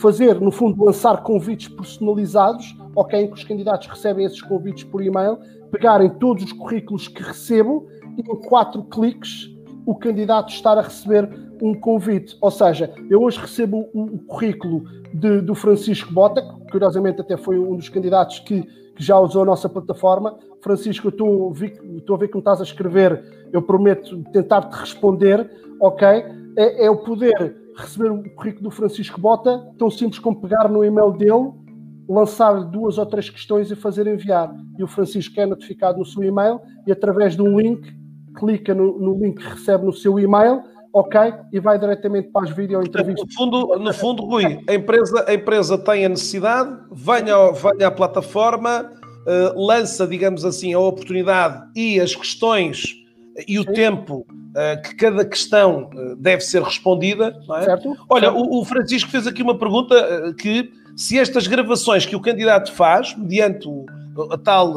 [0.01, 3.21] fazer, no fundo, lançar convites personalizados, ok?
[3.21, 5.39] Em que os candidatos recebem esses convites por e-mail,
[5.71, 9.58] pegarem todos os currículos que recebo e em quatro cliques
[9.89, 11.31] o candidato estar a receber
[11.63, 12.37] um convite.
[12.43, 14.85] Ou seja, eu hoje recebo o, o currículo
[15.15, 18.61] de, do Francisco Bota, que curiosamente até foi um dos candidatos que,
[18.95, 20.37] que já usou a nossa plataforma.
[20.61, 21.55] Francisco, eu estou, a
[22.19, 26.07] ver que me estás a escrever, eu prometo tentar-te responder, ok?
[26.59, 30.85] É, é o poder receber o currículo do Francisco Bota, tão simples como pegar no
[30.85, 31.51] e-mail dele,
[32.07, 34.55] lançar duas ou três questões e fazer enviar.
[34.79, 37.98] E o Francisco é notificado no seu e-mail e através de um link,
[38.39, 40.63] clica no, no link que recebe no seu e-mail,
[40.93, 41.21] ok,
[41.53, 43.27] e vai diretamente para as vídeo entrevistas.
[43.27, 47.91] No fundo, no fundo, Rui, a empresa, a empresa tem a necessidade, venha, venha à
[47.91, 48.91] plataforma,
[49.29, 52.97] uh, lança, digamos assim, a oportunidade e as questões
[53.47, 53.73] e o Sim.
[53.73, 57.37] tempo uh, que cada questão uh, deve ser respondida.
[57.59, 57.63] É?
[57.65, 57.97] Certo.
[58.09, 58.41] Olha, certo.
[58.41, 63.17] O, o, Francisco fez aqui uma pergunta que se estas gravações que o candidato faz,
[63.17, 63.87] mediante o,
[64.33, 64.75] a tal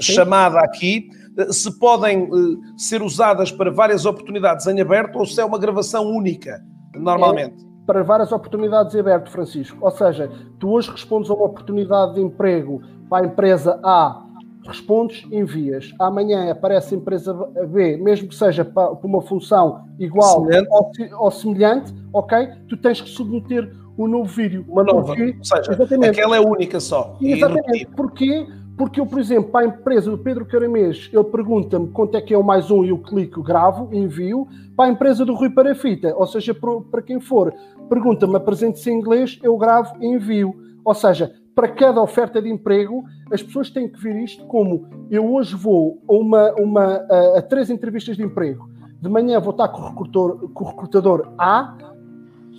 [0.00, 1.10] chamada aqui,
[1.50, 2.28] se podem
[2.76, 6.62] ser usadas para várias oportunidades em aberto ou se é uma gravação única,
[6.94, 7.64] normalmente.
[7.66, 9.76] É para várias oportunidades em aberto, Francisco.
[9.80, 10.30] Ou seja,
[10.60, 14.26] tu hoje respondes a uma oportunidade de emprego para a empresa A
[14.66, 15.92] respondes, envias.
[15.98, 17.32] Amanhã aparece a empresa
[17.68, 20.68] B, mesmo que seja para, uma função igual semelhante.
[21.14, 22.48] Ou, semelhante, ok?
[22.68, 24.64] Tu tens que submeter um novo vídeo.
[24.68, 25.06] Uma nova.
[25.06, 26.10] Porque, ou seja, exatamente.
[26.10, 27.16] aquela é única só.
[27.20, 27.86] Exatamente.
[27.96, 28.46] Porquê?
[28.80, 32.32] Porque eu, por exemplo, para a empresa do Pedro Caramês, ele pergunta-me quanto é que
[32.32, 34.48] é o mais um e eu clico, gravo, envio.
[34.74, 37.52] Para a empresa do Rui Parafita, ou seja, para, quem for,
[37.90, 40.54] pergunta-me, apresente-se em inglês, eu gravo e envio.
[40.82, 45.30] Ou seja, para cada oferta de emprego, as pessoas têm que ver isto como eu
[45.30, 48.70] hoje vou a, uma, uma, a, a três entrevistas de emprego.
[48.98, 51.76] De manhã vou estar com o, recrutor, com o recrutador A,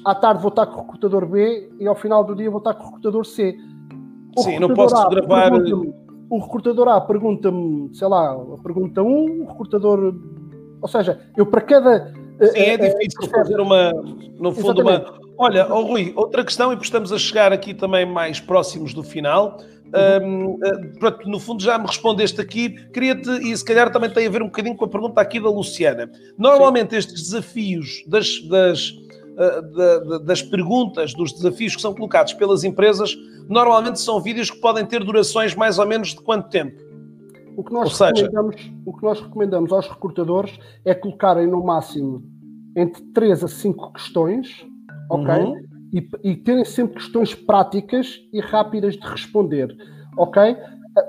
[0.05, 2.75] à tarde vou estar com o recrutador B e ao final do dia vou estar
[2.75, 3.57] com o recrutador C.
[4.37, 5.51] O Sim, não posso a gravar.
[6.31, 10.15] O recrutador A pergunta-me, sei lá, a pergunta 1, um, o recrutador.
[10.81, 12.07] Ou seja, eu para cada.
[12.07, 13.91] Sim, é, é, é difícil é, fazer uma.
[14.39, 15.03] No fundo, uma,
[15.37, 19.57] Olha, oh Rui, outra questão, e estamos a chegar aqui também mais próximos do final.
[20.23, 22.69] Um, uh, no fundo, já me respondeste aqui.
[22.93, 25.49] Queria-te, e se calhar também tem a ver um bocadinho com a pergunta aqui da
[25.49, 26.09] Luciana.
[26.37, 26.97] Normalmente, Sim.
[26.97, 28.93] estes desafios das, das,
[30.25, 33.15] das perguntas, dos desafios que são colocados pelas empresas,
[33.47, 36.81] normalmente são vídeos que podem ter durações mais ou menos de quanto tempo?
[37.57, 38.25] O que nós, seja...
[38.25, 42.23] recomendamos, o que nós recomendamos aos recrutadores é colocarem no máximo
[42.75, 44.65] entre 3 a 5 questões
[45.11, 45.43] ok?
[45.43, 45.61] Uhum.
[45.93, 49.75] E, e terem sempre questões práticas e rápidas de responder,
[50.17, 50.55] ok?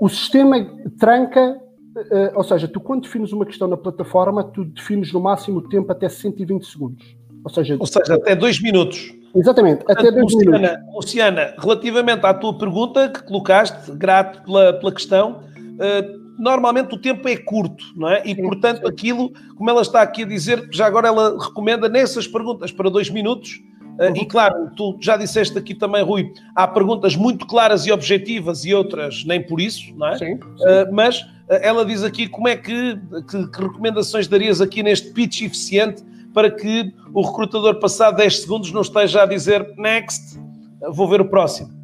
[0.00, 0.56] O sistema
[0.98, 1.60] tranca,
[1.96, 5.68] uh, ou seja, tu quando defines uma questão na plataforma, tu defines no máximo o
[5.68, 7.16] tempo até 120 segundos.
[7.44, 9.12] Ou seja, ou seja até dois minutos.
[9.34, 10.94] Exatamente, Portanto, até dois Luciana, minutos.
[10.94, 17.26] Luciana, relativamente à tua pergunta que colocaste, grato pela, pela questão, uh, normalmente o tempo
[17.28, 18.22] é curto, não é?
[18.26, 22.70] E, portanto, aquilo, como ela está aqui a dizer, já agora ela recomenda nessas perguntas
[22.70, 23.60] para dois minutos,
[23.98, 24.16] Uhum.
[24.16, 28.74] E claro, tu já disseste aqui também, Rui, há perguntas muito claras e objetivas e
[28.74, 30.18] outras nem por isso, não é?
[30.18, 30.24] Sim.
[30.26, 30.34] sim.
[30.34, 35.42] Uh, mas ela diz aqui como é que, que, que, recomendações darias aqui neste pitch
[35.42, 36.02] eficiente
[36.32, 40.38] para que o recrutador passado 10 segundos não esteja a dizer next,
[40.92, 41.82] vou ver o próximo.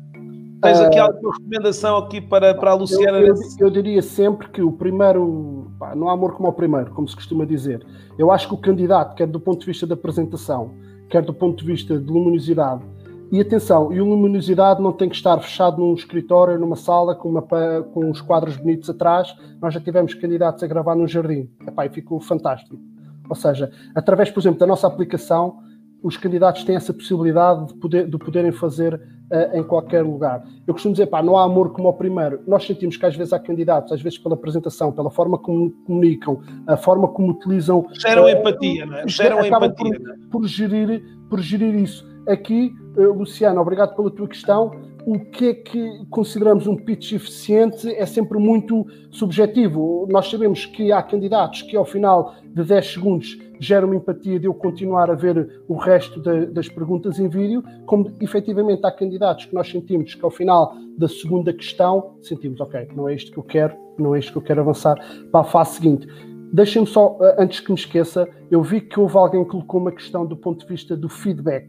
[0.61, 3.18] Tens aqui alguma recomendação aqui para, para a Luciana?
[3.18, 6.90] Eu, eu, eu diria sempre que o primeiro, pá, não há amor como o primeiro,
[6.90, 7.86] como se costuma dizer.
[8.18, 10.72] Eu acho que o candidato, quer do ponto de vista da apresentação,
[11.09, 12.82] quer do ponto de vista de luminosidade.
[13.30, 17.28] E atenção, e a luminosidade não tem que estar fechado num escritório, numa sala, com,
[17.28, 19.32] uma, com uns quadros bonitos atrás.
[19.61, 21.49] Nós já tivemos candidatos a gravar num jardim.
[21.66, 22.80] Epá, e ficou fantástico.
[23.28, 25.58] Ou seja, através, por exemplo, da nossa aplicação,
[26.02, 30.44] os candidatos têm essa possibilidade de, poder, de poderem fazer uh, em qualquer lugar.
[30.66, 32.40] Eu costumo dizer, pá, não há amor como o primeiro.
[32.46, 36.40] Nós sentimos que às vezes há candidatos, às vezes pela apresentação, pela forma como comunicam,
[36.66, 37.86] a forma como utilizam...
[37.92, 39.08] Geram uh, empatia, não é?
[39.08, 39.98] Geram empatia.
[40.30, 42.06] Por, por, gerir, por gerir isso.
[42.28, 44.70] Aqui, uh, Luciano, obrigado pela tua questão.
[45.11, 50.06] O que é que consideramos um pitch eficiente é sempre muito subjetivo.
[50.11, 54.46] Nós sabemos que há candidatos que ao final de 10 segundos geram uma empatia de
[54.46, 59.46] eu continuar a ver o resto de, das perguntas em vídeo, como efetivamente há candidatos
[59.46, 63.38] que nós sentimos que ao final da segunda questão sentimos, ok, não é isto que
[63.38, 64.96] eu quero, não é isto que eu quero avançar
[65.32, 66.06] para a fase seguinte.
[66.52, 69.92] Deixem-me só, eh, antes que me esqueça, eu vi que houve alguém que colocou uma
[69.92, 71.66] questão do ponto de vista do feedback.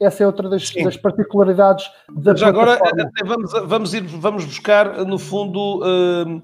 [0.00, 2.78] Essa é outra das, das particularidades da Já agora
[3.26, 6.42] vamos, vamos, ir, vamos buscar, no fundo, uh,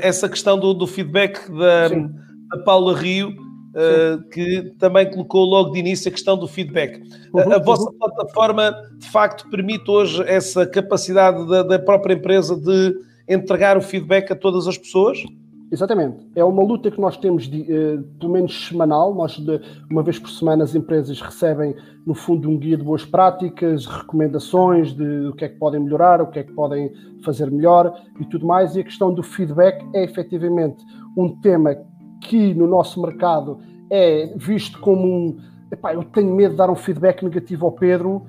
[0.00, 5.78] essa questão do, do feedback da, da Paula Rio, uh, que também colocou logo de
[5.78, 7.00] início a questão do feedback.
[7.32, 7.96] Uhum, a, a vossa uhum.
[7.96, 12.92] plataforma, de facto, permite hoje essa capacidade da, da própria empresa de
[13.28, 15.22] entregar o feedback a todas as pessoas?
[15.70, 16.18] Exatamente.
[16.34, 19.14] É uma luta que nós temos, de, uh, pelo menos semanal.
[19.14, 19.60] Nós, de,
[19.90, 21.74] uma vez por semana, as empresas recebem,
[22.06, 26.22] no fundo, um guia de boas práticas, recomendações de o que é que podem melhorar,
[26.22, 26.92] o que é que podem
[27.24, 28.76] fazer melhor e tudo mais.
[28.76, 30.84] E a questão do feedback é efetivamente
[31.16, 31.76] um tema
[32.20, 33.58] que no nosso mercado
[33.90, 35.38] é visto como um.
[35.72, 38.24] Epá, eu tenho medo de dar um feedback negativo ao Pedro,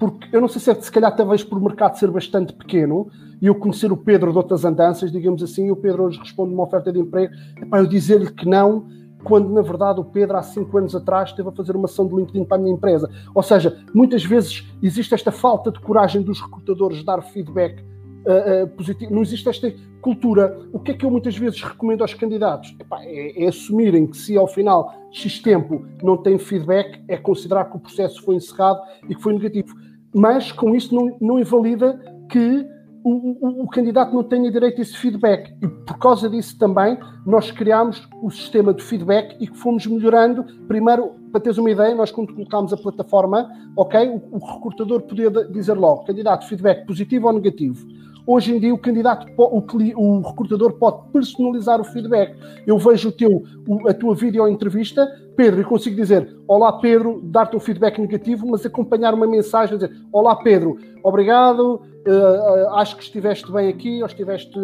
[0.00, 3.10] porque eu não sei se é se calhar talvez por o mercado ser bastante pequeno
[3.40, 6.54] e eu conhecer o Pedro de outras andanças, digamos assim, e o Pedro hoje responde
[6.54, 8.88] uma oferta de emprego, epá, eu dizer-lhe que não,
[9.22, 12.16] quando na verdade o Pedro há cinco anos atrás esteve a fazer uma ação de
[12.16, 13.10] LinkedIn para a minha empresa.
[13.34, 17.84] Ou seja, muitas vezes existe esta falta de coragem dos recrutadores de dar feedback
[18.24, 19.70] uh, uh, positivo, não existe esta
[20.00, 20.58] cultura.
[20.72, 22.74] O que é que eu muitas vezes recomendo aos candidatos?
[22.80, 27.66] Epá, é, é, assumirem que se ao final X tempo não tem feedback, é considerar
[27.66, 29.74] que o processo foi encerrado e que foi negativo.
[30.14, 31.98] Mas com isso não, não invalida
[32.28, 32.66] que
[33.02, 35.54] o, o, o, candidato não tenha direito a esse feedback.
[35.62, 40.44] E por causa disso também nós criámos o sistema de feedback e que fomos melhorando.
[40.66, 45.30] Primeiro, para teres uma ideia, nós quando colocámos a plataforma, ok, o, o recrutador podia
[45.30, 47.86] dizer logo, candidato, feedback positivo ou negativo
[48.26, 49.62] Hoje em dia, o candidato, o,
[49.96, 52.36] o recrutador pode personalizar o feedback.
[52.66, 53.42] Eu vejo o teu,
[53.88, 55.06] a tua vídeo entrevista,
[55.36, 59.96] Pedro, e consigo dizer: Olá, Pedro, dar-te um feedback negativo, mas acompanhar uma mensagem, dizer:
[60.12, 64.58] Olá, Pedro, obrigado, uh, acho que estiveste bem aqui ou estiveste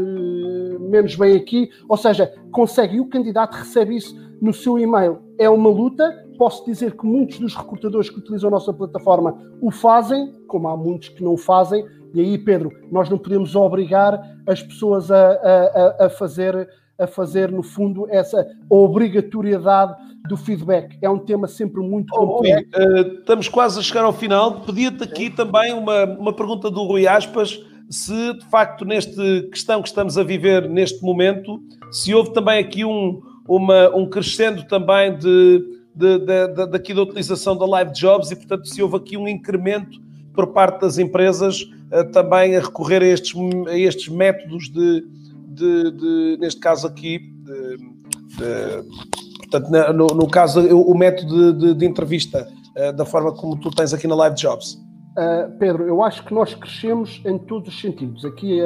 [0.81, 1.71] menos bem aqui.
[1.89, 5.19] Ou seja, consegue, e o candidato recebe isso no seu e-mail.
[5.39, 6.25] É uma luta.
[6.39, 10.77] Posso dizer que muitos dos recrutadores que utilizam a nossa plataforma o fazem, como há
[10.77, 11.83] muitos que não o fazem,
[12.17, 16.67] e aí, Pedro, nós não podemos obrigar as pessoas a, a, a fazer,
[16.99, 19.95] a fazer, no fundo, essa obrigatoriedade
[20.27, 20.97] do feedback.
[21.03, 22.71] É um tema sempre muito complexo.
[22.75, 24.63] Oh, uh, estamos quase a chegar ao final.
[24.63, 29.89] Pedia-te aqui também uma, uma pergunta do Rui Aspas, se de facto, nesta questão que
[29.89, 31.61] estamos a viver neste momento,
[31.93, 37.03] se houve também aqui um, uma, um crescendo também de, de, de, de, daqui da
[37.03, 40.06] utilização da Live Jobs e, portanto, se houve aqui um incremento
[40.37, 43.35] por parte das empresas uh, também a recorrer a estes,
[43.67, 45.05] a estes métodos de,
[45.49, 47.79] de, de neste caso aqui, de,
[49.39, 54.07] portanto, no, no, caso, o, método de, entrevista, uh, da forma como tu tens aqui
[54.07, 54.75] na Live Jobs.
[55.17, 58.25] Uh, Pedro, eu acho que nós crescemos em todos os sentidos.
[58.25, 58.61] Aqui,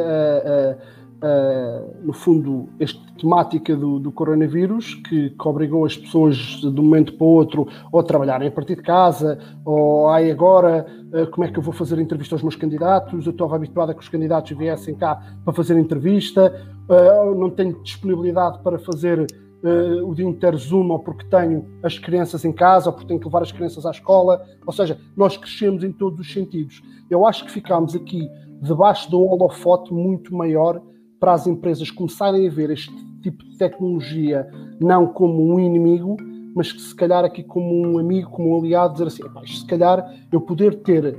[2.02, 7.12] no fundo, esta temática do, do coronavírus, que, que, obrigou as pessoas de um momento
[7.14, 11.44] para o outro ou a trabalharem a partir de casa, ou ai agora eh, como
[11.44, 14.08] é que eu vou fazer entrevista aos meus candidatos, eu estava habituado a que os
[14.08, 16.54] candidatos viessem cá para fazer entrevista,
[16.88, 19.26] eh, não tenho disponibilidade para fazer
[19.62, 23.18] eh, o dia inteiro Zoom ou porque tenho as crianças em casa ou porque tenho
[23.18, 26.80] que levar as crianças à escola, ou seja, nós crescemos em todos os sentidos.
[27.10, 28.28] Eu acho que ficámos aqui
[28.62, 30.80] debaixo de um holofote muito maior
[31.20, 32.92] para as empresas começarem a ver este
[33.22, 34.48] tipo de tecnologia
[34.80, 36.16] não como um inimigo,
[36.54, 40.12] mas que se calhar aqui como um amigo, como um aliado, dizer assim, se calhar
[40.32, 41.16] eu poder ter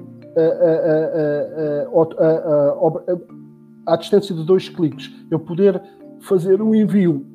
[3.85, 5.81] à distância de dois cliques, eu poder
[6.21, 7.25] fazer um envio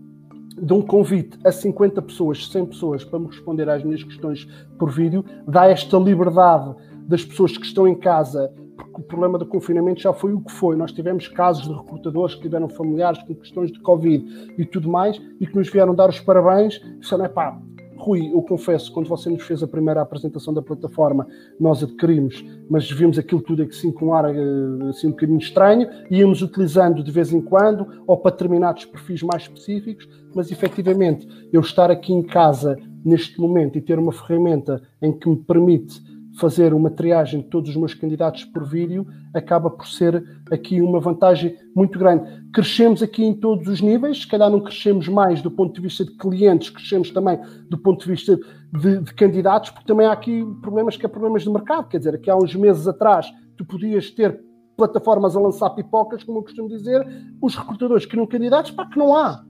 [0.61, 4.49] de um convite a 50 pessoas, 100 pessoas para me responder às minhas questões
[4.79, 6.75] por vídeo, dá esta liberdade
[7.07, 10.53] das pessoas que estão em casa, porque o problema do confinamento já foi o que
[10.53, 10.77] foi.
[10.77, 15.21] Nós tivemos casos de recrutadores que tiveram familiares com questões de Covid e tudo mais,
[15.41, 17.59] e que nos vieram dar os parabéns, disseram, é pá,
[17.97, 21.27] Rui, eu confesso, quando você nos fez a primeira apresentação da plataforma,
[21.59, 25.89] nós adquirimos, mas vimos aquilo tudo assim com um ar eh, assim, um bocadinho estranho,
[26.11, 31.61] íamos utilizando de vez em quando, ou para determinados perfis mais específicos, mas efetivamente eu
[31.61, 36.01] estar aqui em casa neste momento e ter uma ferramenta em que me permite
[36.39, 41.01] fazer uma triagem de todos os meus candidatos por vídeo acaba por ser aqui uma
[41.01, 42.45] vantagem muito grande.
[42.53, 46.05] Crescemos aqui em todos os níveis, se calhar não crescemos mais do ponto de vista
[46.05, 48.39] de clientes, crescemos também do ponto de vista
[48.73, 52.15] de, de candidatos, porque também há aqui problemas que é problemas de mercado, quer dizer,
[52.15, 54.39] aqui há uns meses atrás tu podias ter
[54.77, 57.07] plataformas a lançar pipocas, como eu costumo dizer,
[57.41, 59.43] os recrutadores criam candidatos para que não há.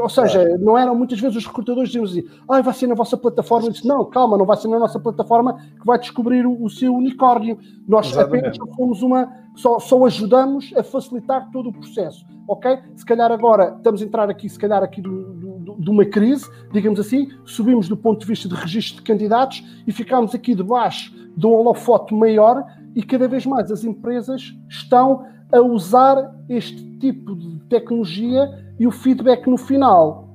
[0.00, 3.16] Ou seja, não eram muitas vezes os recrutadores diziam assim, ah, vai ser na vossa
[3.16, 3.68] plataforma.
[3.68, 6.70] Eu disse, não, calma, não vai ser na nossa plataforma que vai descobrir o, o
[6.70, 7.58] seu unicórnio.
[7.86, 8.58] Nós Exatamente.
[8.58, 12.24] apenas fomos uma, só, só ajudamos a facilitar todo o processo.
[12.48, 12.78] Ok?
[12.96, 16.48] Se calhar agora estamos a entrar aqui, se calhar aqui do, do, de uma crise,
[16.72, 21.14] digamos assim, subimos do ponto de vista de registro de candidatos e ficámos aqui debaixo
[21.36, 27.36] de um holofote maior e cada vez mais as empresas estão a usar este tipo
[27.36, 28.48] de tecnologia
[28.80, 30.30] e o feedback no final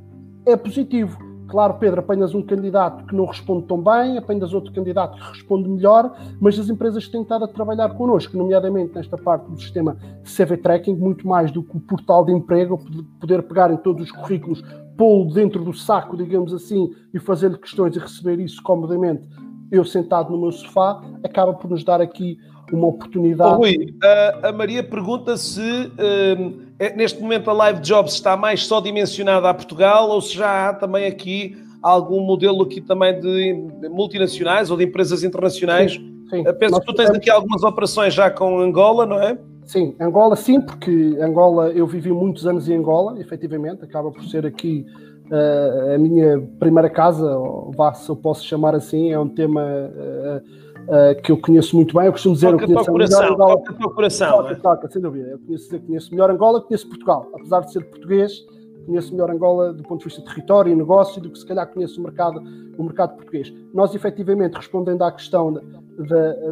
[0.46, 1.18] é positivo.
[1.48, 5.68] Claro, Pedro, apanhas um candidato que não responde tão bem, apanhas outro candidato que responde
[5.68, 10.58] melhor, mas as empresas têm estado a trabalhar connosco, nomeadamente nesta parte do sistema CV
[10.58, 12.80] Tracking, muito mais do que o portal de emprego,
[13.20, 14.64] poder pegar em todos os currículos,
[14.96, 19.28] pô-lo dentro do saco, digamos assim, e fazer-lhe questões e receber isso comodamente,
[19.72, 22.38] eu sentado no meu sofá, acaba por nos dar aqui
[22.76, 23.54] uma oportunidade.
[23.54, 28.66] Oh, Rui, a, a Maria pergunta se uh, neste momento a Live Jobs está mais
[28.66, 33.90] só dimensionada a Portugal ou se já há também aqui algum modelo aqui também de
[33.90, 35.94] multinacionais ou de empresas internacionais.
[35.94, 36.44] Sim, sim.
[36.44, 39.38] Penso Nós que tu tens aqui algumas operações já com Angola, não é?
[39.70, 44.44] Sim, Angola sim, porque Angola, eu vivi muitos anos em Angola, efetivamente, acaba por ser
[44.44, 44.84] aqui
[45.30, 49.62] uh, a minha primeira casa, ou vá, se eu posso chamar assim, é um tema
[49.62, 50.42] uh,
[50.88, 52.06] uh, que eu conheço muito bem.
[52.06, 53.64] Eu costumo dizer toca eu conheço coração, melhor Angola.
[53.64, 54.30] Toca o coração.
[54.30, 54.56] Toca, é?
[54.56, 55.28] toca, sem dúvida.
[55.30, 57.30] Eu conheço, conheço melhor Angola, conheço Portugal.
[57.34, 58.46] Apesar de ser português,
[58.86, 61.68] conheço melhor Angola do ponto de vista de território e negócio do que se calhar
[61.68, 62.42] conheço o mercado,
[62.78, 63.54] o mercado português.
[63.74, 65.62] Nós, efetivamente, respondendo à questão da,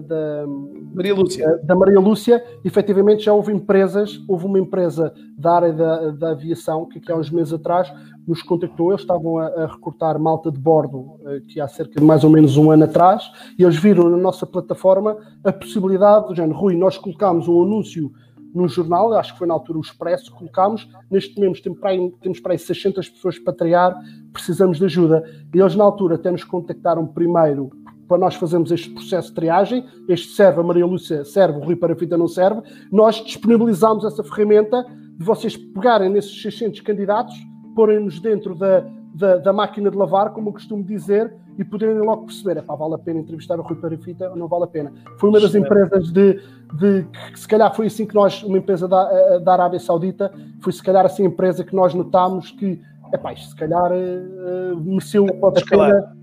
[0.01, 0.45] da,
[0.93, 1.59] Maria Lúcia.
[1.63, 6.85] da Maria Lúcia, efetivamente já houve empresas, houve uma empresa da área da, da aviação
[6.85, 7.91] que aqui há uns meses atrás
[8.27, 12.23] nos contactou, eles estavam a, a malta de bordo eh, que há cerca de mais
[12.23, 16.59] ou menos um ano atrás, e eles viram na nossa plataforma a possibilidade do género,
[16.59, 18.11] Rui, nós colocámos um anúncio
[18.53, 22.11] no jornal, acho que foi na altura o Expresso, colocámos, neste momento temos para, aí,
[22.21, 23.95] temos para aí 600 pessoas para triar,
[24.33, 25.23] precisamos de ajuda.
[25.53, 27.69] E eles na altura até nos contactaram primeiro
[28.07, 31.75] para nós fazermos este processo de triagem, este serve, a Maria Lúcia serve, o Rui
[31.75, 32.61] Parafita não serve,
[32.91, 34.85] nós disponibilizámos essa ferramenta
[35.17, 37.35] de vocês pegarem nesses 600 candidatos,
[37.77, 42.25] porem-nos dentro da, da, da, máquina de lavar, como eu costumo dizer, e poderem logo
[42.25, 44.91] perceber, é pá, vale a pena entrevistar o Rui Parafita ou não vale a pena.
[45.19, 46.41] Foi uma das empresas de,
[46.73, 50.73] de, que se calhar foi assim que nós, uma empresa da, da Arábia Saudita, foi
[50.73, 52.81] se calhar assim a empresa que nós notámos que,
[53.13, 56.17] é pá, isto se calhar uh, mereceu a pena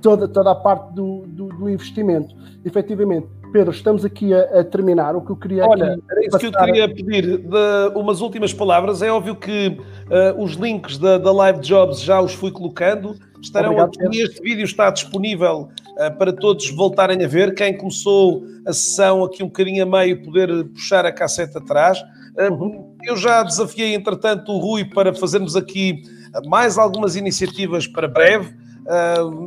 [0.00, 2.32] toda, toda a parte do, do, do investimento.
[2.64, 5.14] Efetivamente, Pedro, estamos aqui a, a, terminar.
[5.14, 6.00] O que eu queria Olha.
[6.10, 6.38] Era isso passar...
[6.38, 9.02] que eu queria pedir de umas últimas palavras.
[9.02, 13.14] É óbvio que uh, os links da, da Live Jobs já os fui colocando.
[13.42, 14.14] Estarão Obrigado.
[14.14, 17.54] Este vídeo está disponível uh, para todos voltarem a ver.
[17.54, 22.00] Quem começou a sessão aqui um bocadinho a meio, poder puxar a cassete atrás.
[22.38, 22.96] Uh, uhum.
[23.04, 26.02] Eu já desafiei, entretanto, o Rui para fazermos aqui
[26.46, 28.62] mais algumas iniciativas para breve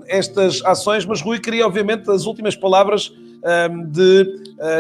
[0.08, 3.12] estas ações, mas Rui queria, obviamente, as últimas palavras
[3.92, 4.26] de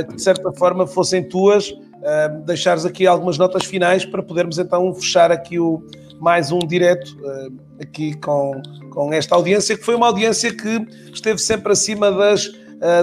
[0.07, 1.74] que, de certa forma, fossem tuas,
[2.45, 5.84] deixares aqui algumas notas finais para podermos então fechar aqui o,
[6.20, 7.16] mais um direto
[7.82, 8.61] aqui com,
[8.91, 12.51] com esta audiência, que foi uma audiência que esteve sempre acima das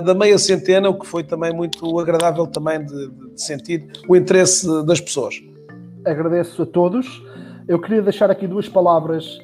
[0.04, 4.84] da meia centena, o que foi também muito agradável também de, de sentir o interesse
[4.84, 5.42] das pessoas.
[6.04, 7.22] Agradeço a todos.
[7.66, 9.38] Eu queria deixar aqui duas palavras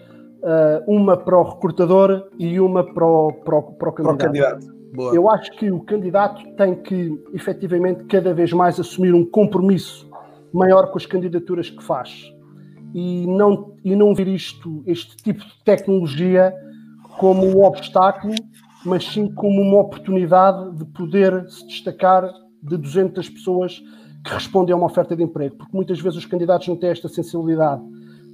[0.86, 4.04] uma para o recrutador e uma para o, para o, para o candidato.
[4.04, 4.77] Para o candidato.
[4.94, 5.14] Boa.
[5.14, 10.08] Eu acho que o candidato tem que, efetivamente, cada vez mais assumir um compromisso
[10.52, 12.32] maior com as candidaturas que faz.
[12.94, 16.54] E não, e não ver isto, este tipo de tecnologia
[17.18, 18.34] como um obstáculo,
[18.84, 22.32] mas sim como uma oportunidade de poder se destacar
[22.62, 23.82] de 200 pessoas
[24.24, 27.08] que respondem a uma oferta de emprego, porque muitas vezes os candidatos não têm esta
[27.08, 27.82] sensibilidade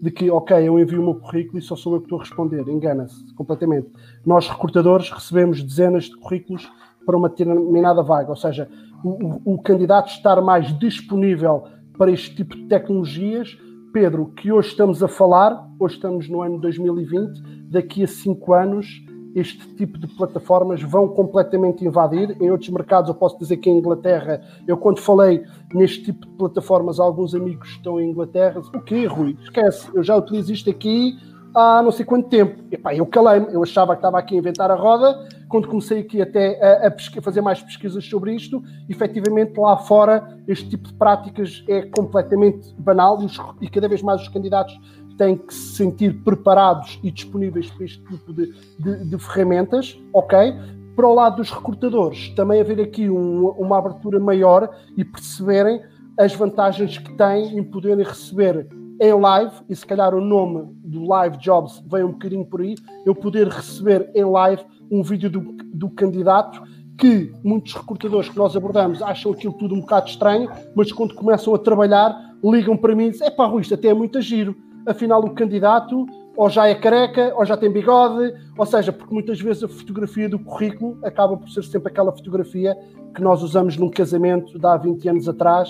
[0.05, 2.23] de que, ok, eu envio o meu currículo e só sou eu que estou a
[2.25, 2.69] responder.
[2.69, 3.89] Engana-se completamente.
[4.25, 6.71] Nós, recrutadores, recebemos dezenas de currículos
[7.07, 8.69] para uma determinada vaga, ou seja,
[9.03, 11.65] o, o, candidato estar mais disponível
[11.97, 13.57] para este tipo de tecnologias.
[13.95, 18.87] Pedro, que hoje estamos a falar, hoje estamos no ano 2020, daqui a cinco anos
[19.35, 22.37] este tipo de plataformas vão completamente invadir.
[22.41, 26.33] Em outros mercados, eu posso dizer que em Inglaterra, eu quando falei neste tipo de
[26.37, 29.37] plataformas, alguns amigos estão em Inglaterra, o quê, Rui?
[29.43, 31.19] Esquece, eu já utilizo isto aqui
[31.55, 32.63] há não sei quanto tempo.
[32.93, 35.29] Eu calei-me, eu achava que estava aqui a inventar a roda.
[35.49, 40.69] Quando comecei aqui até a, a, fazer mais pesquisas sobre isto, efetivamente lá fora este
[40.71, 44.79] tipo de práticas é completamente banal e, os, e cada vez mais os candidatos
[45.17, 50.55] têm que se sentir preparados e disponíveis para este tipo de, de, de ferramentas, ok?
[50.97, 55.83] para o lado dos recrutadores, também haver aqui um, uma abertura maior e perceberem
[56.17, 58.69] as vantagens que têm em poderem receber
[59.01, 62.75] em live, e se calhar o nome do Live Jobs vem um bocadinho por aí,
[63.05, 65.41] eu poder receber em live um vídeo do,
[65.75, 66.63] do candidato
[66.97, 71.55] que muitos recrutadores que nós abordamos acham aquilo tudo um bocado estranho, mas quando começam
[71.55, 74.55] a trabalhar, ligam para mim e dizem: é pá, Rui, isto até é muito giro.
[74.87, 79.41] Afinal, o candidato ou já é careca, ou já tem bigode, ou seja, porque muitas
[79.41, 82.77] vezes a fotografia do currículo acaba por ser sempre aquela fotografia
[83.15, 85.69] que nós usamos num casamento de há 20 anos atrás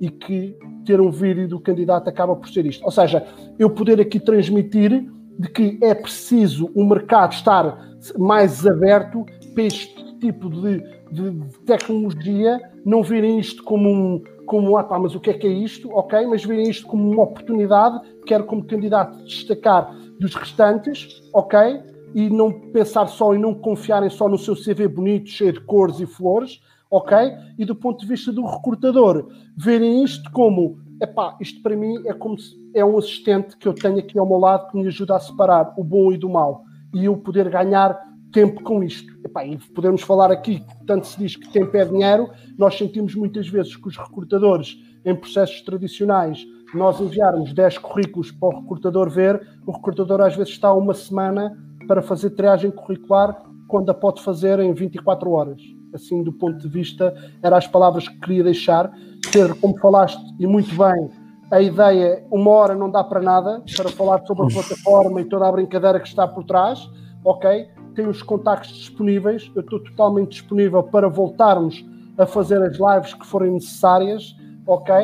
[0.00, 2.84] e que ter um vídeo do candidato acaba por ser isto.
[2.84, 3.26] Ou seja,
[3.58, 5.06] eu poder aqui transmitir
[5.38, 9.24] de que é preciso o mercado estar mais aberto
[9.54, 10.78] para este tipo de,
[11.10, 15.46] de, tecnologia, não verem isto como um, como, ah pá, mas o que é que
[15.46, 15.90] é isto?
[15.90, 21.80] Ok, mas verem isto como uma oportunidade, quero como candidato destacar dos restantes, ok?
[22.14, 25.98] E não pensar só e não confiarem só no seu CV bonito, cheio de cores
[25.98, 26.60] e flores,
[26.94, 27.16] ok?
[27.58, 32.12] E do ponto de vista do recrutador, verem isto como, epá, isto para mim é
[32.12, 35.16] como se é um assistente que eu tenho aqui ao meu lado que me ajuda
[35.16, 37.98] a separar o bom e do mal e eu poder ganhar
[38.32, 39.12] tempo com isto.
[39.24, 43.48] Epá, e podemos falar aqui, tanto se diz que tempo é dinheiro, nós sentimos muitas
[43.48, 49.40] vezes que os recrutadores em processos tradicionais nós enviarmos 10 currículos para o recrutador ver,
[49.64, 53.40] o recrutador às vezes está uma semana para fazer triagem curricular
[53.74, 55.60] quando a pode fazer em 24 horas.
[55.92, 57.12] Assim, do ponto de vista,
[57.42, 58.88] eram as palavras que queria deixar.
[59.32, 61.10] Pedro, como falaste, e muito bem,
[61.50, 65.48] a ideia, uma hora não dá para nada, para falar sobre a plataforma e toda
[65.48, 66.88] a brincadeira que está por trás,
[67.24, 67.66] ok?
[67.96, 71.84] Tenho os contactos disponíveis, eu estou totalmente disponível para voltarmos
[72.16, 74.36] a fazer as lives que forem necessárias,
[74.68, 74.94] ok?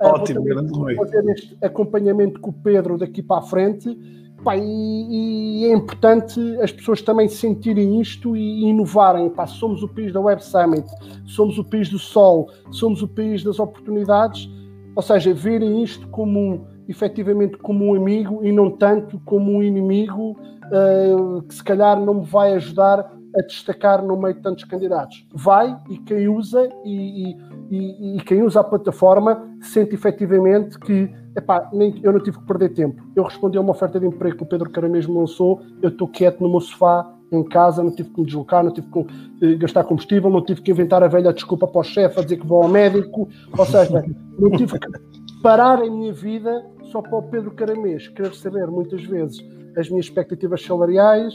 [0.00, 0.96] Ah, Ótimo, grande Rui.
[0.96, 3.88] Fazer este acompanhamento com o Pedro daqui para a frente.
[4.46, 9.28] Pá, e, e, é importante as pessoas também sentirem isto e, inovarem.
[9.28, 10.86] Pá, somos o país da Web Summit,
[11.24, 14.48] somos o país do sol, somos o país das oportunidades.
[14.94, 20.36] Ou seja, verem isto como efetivamente como um amigo e não tanto como um inimigo
[20.70, 23.00] uh, que se calhar não me vai ajudar
[23.36, 25.26] a destacar no meio de tantos candidatos.
[25.34, 27.36] Vai e quem usa e, e,
[27.70, 32.46] e, e quem usa a plataforma sente efetivamente que epá, nem, eu não tive que
[32.46, 33.02] perder tempo.
[33.14, 36.08] Eu respondi a uma oferta de emprego que o Pedro Cara mesmo lançou, eu estou
[36.08, 39.58] quieto no meu sofá em casa, não tive que me deslocar, não tive que uh,
[39.58, 42.46] gastar combustível, não tive que inventar a velha desculpa para o chefe a dizer que
[42.46, 44.04] vou ao médico, ou seja,
[44.38, 44.88] não tive que
[45.42, 49.44] parar a minha vida só para o Pedro Caramês, querer saber muitas vezes
[49.76, 51.34] as minhas expectativas salariais,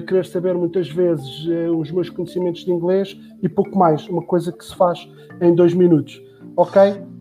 [0.00, 4.52] querer saber muitas vezes eh, os meus conhecimentos de inglês e pouco mais, uma coisa
[4.52, 5.08] que se faz
[5.40, 6.20] em dois minutos.
[6.56, 6.80] Ok?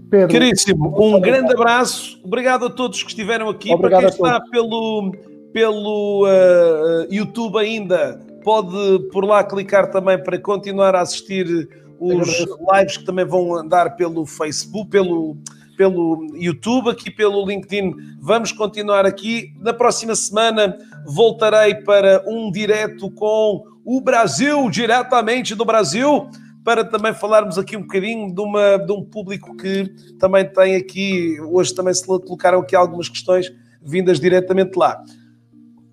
[0.09, 0.33] Pedro.
[0.33, 2.19] Caríssimo, um grande abraço.
[2.23, 3.73] Obrigado a todos que estiveram aqui.
[3.73, 5.11] Obrigado Para quem está pelo,
[5.53, 11.69] pelo uh, YouTube ainda, pode por lá clicar também para continuar a assistir
[11.99, 12.27] os
[12.73, 15.37] lives que também vão andar pelo Facebook, pelo
[15.77, 17.95] pelo YouTube, aqui pelo LinkedIn.
[18.19, 19.51] Vamos continuar aqui.
[19.59, 26.29] Na próxima semana voltarei para um direto com o Brasil, diretamente do Brasil,
[26.63, 29.89] para também falarmos aqui um bocadinho de, uma, de um público que
[30.19, 35.03] também tem aqui, hoje também se colocaram aqui algumas questões vindas diretamente lá.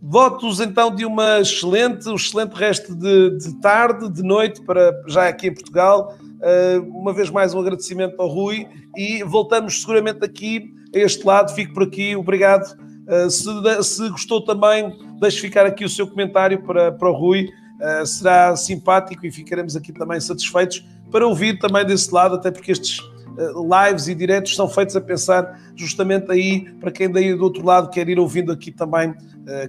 [0.00, 5.26] Votos então de uma excelente, um excelente resto de, de tarde, de noite, para já
[5.26, 6.14] aqui em Portugal.
[6.22, 11.52] Uh, uma vez mais um agradecimento ao Rui e voltamos seguramente aqui a este lado.
[11.52, 12.76] Fico por aqui, obrigado.
[13.08, 17.48] Uh, se, se, gostou também, deixe ficar aqui o seu comentário para, para o Rui.
[17.80, 22.72] Uh, será simpático e ficaremos aqui também satisfeitos para ouvir também desse lado, até porque
[22.72, 23.00] estes
[23.38, 27.88] lives e diretos são feitos a pensar justamente aí para quem daí do outro lado
[27.88, 29.14] quer ir ouvindo aqui também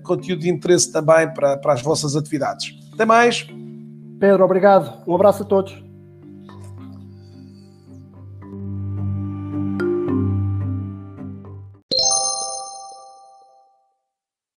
[0.02, 2.76] conteúdo de interesse também para, para as vossas atividades.
[2.91, 3.48] Até mais.
[4.20, 5.07] Pedro, obrigado.
[5.07, 5.89] Um abraço a todos.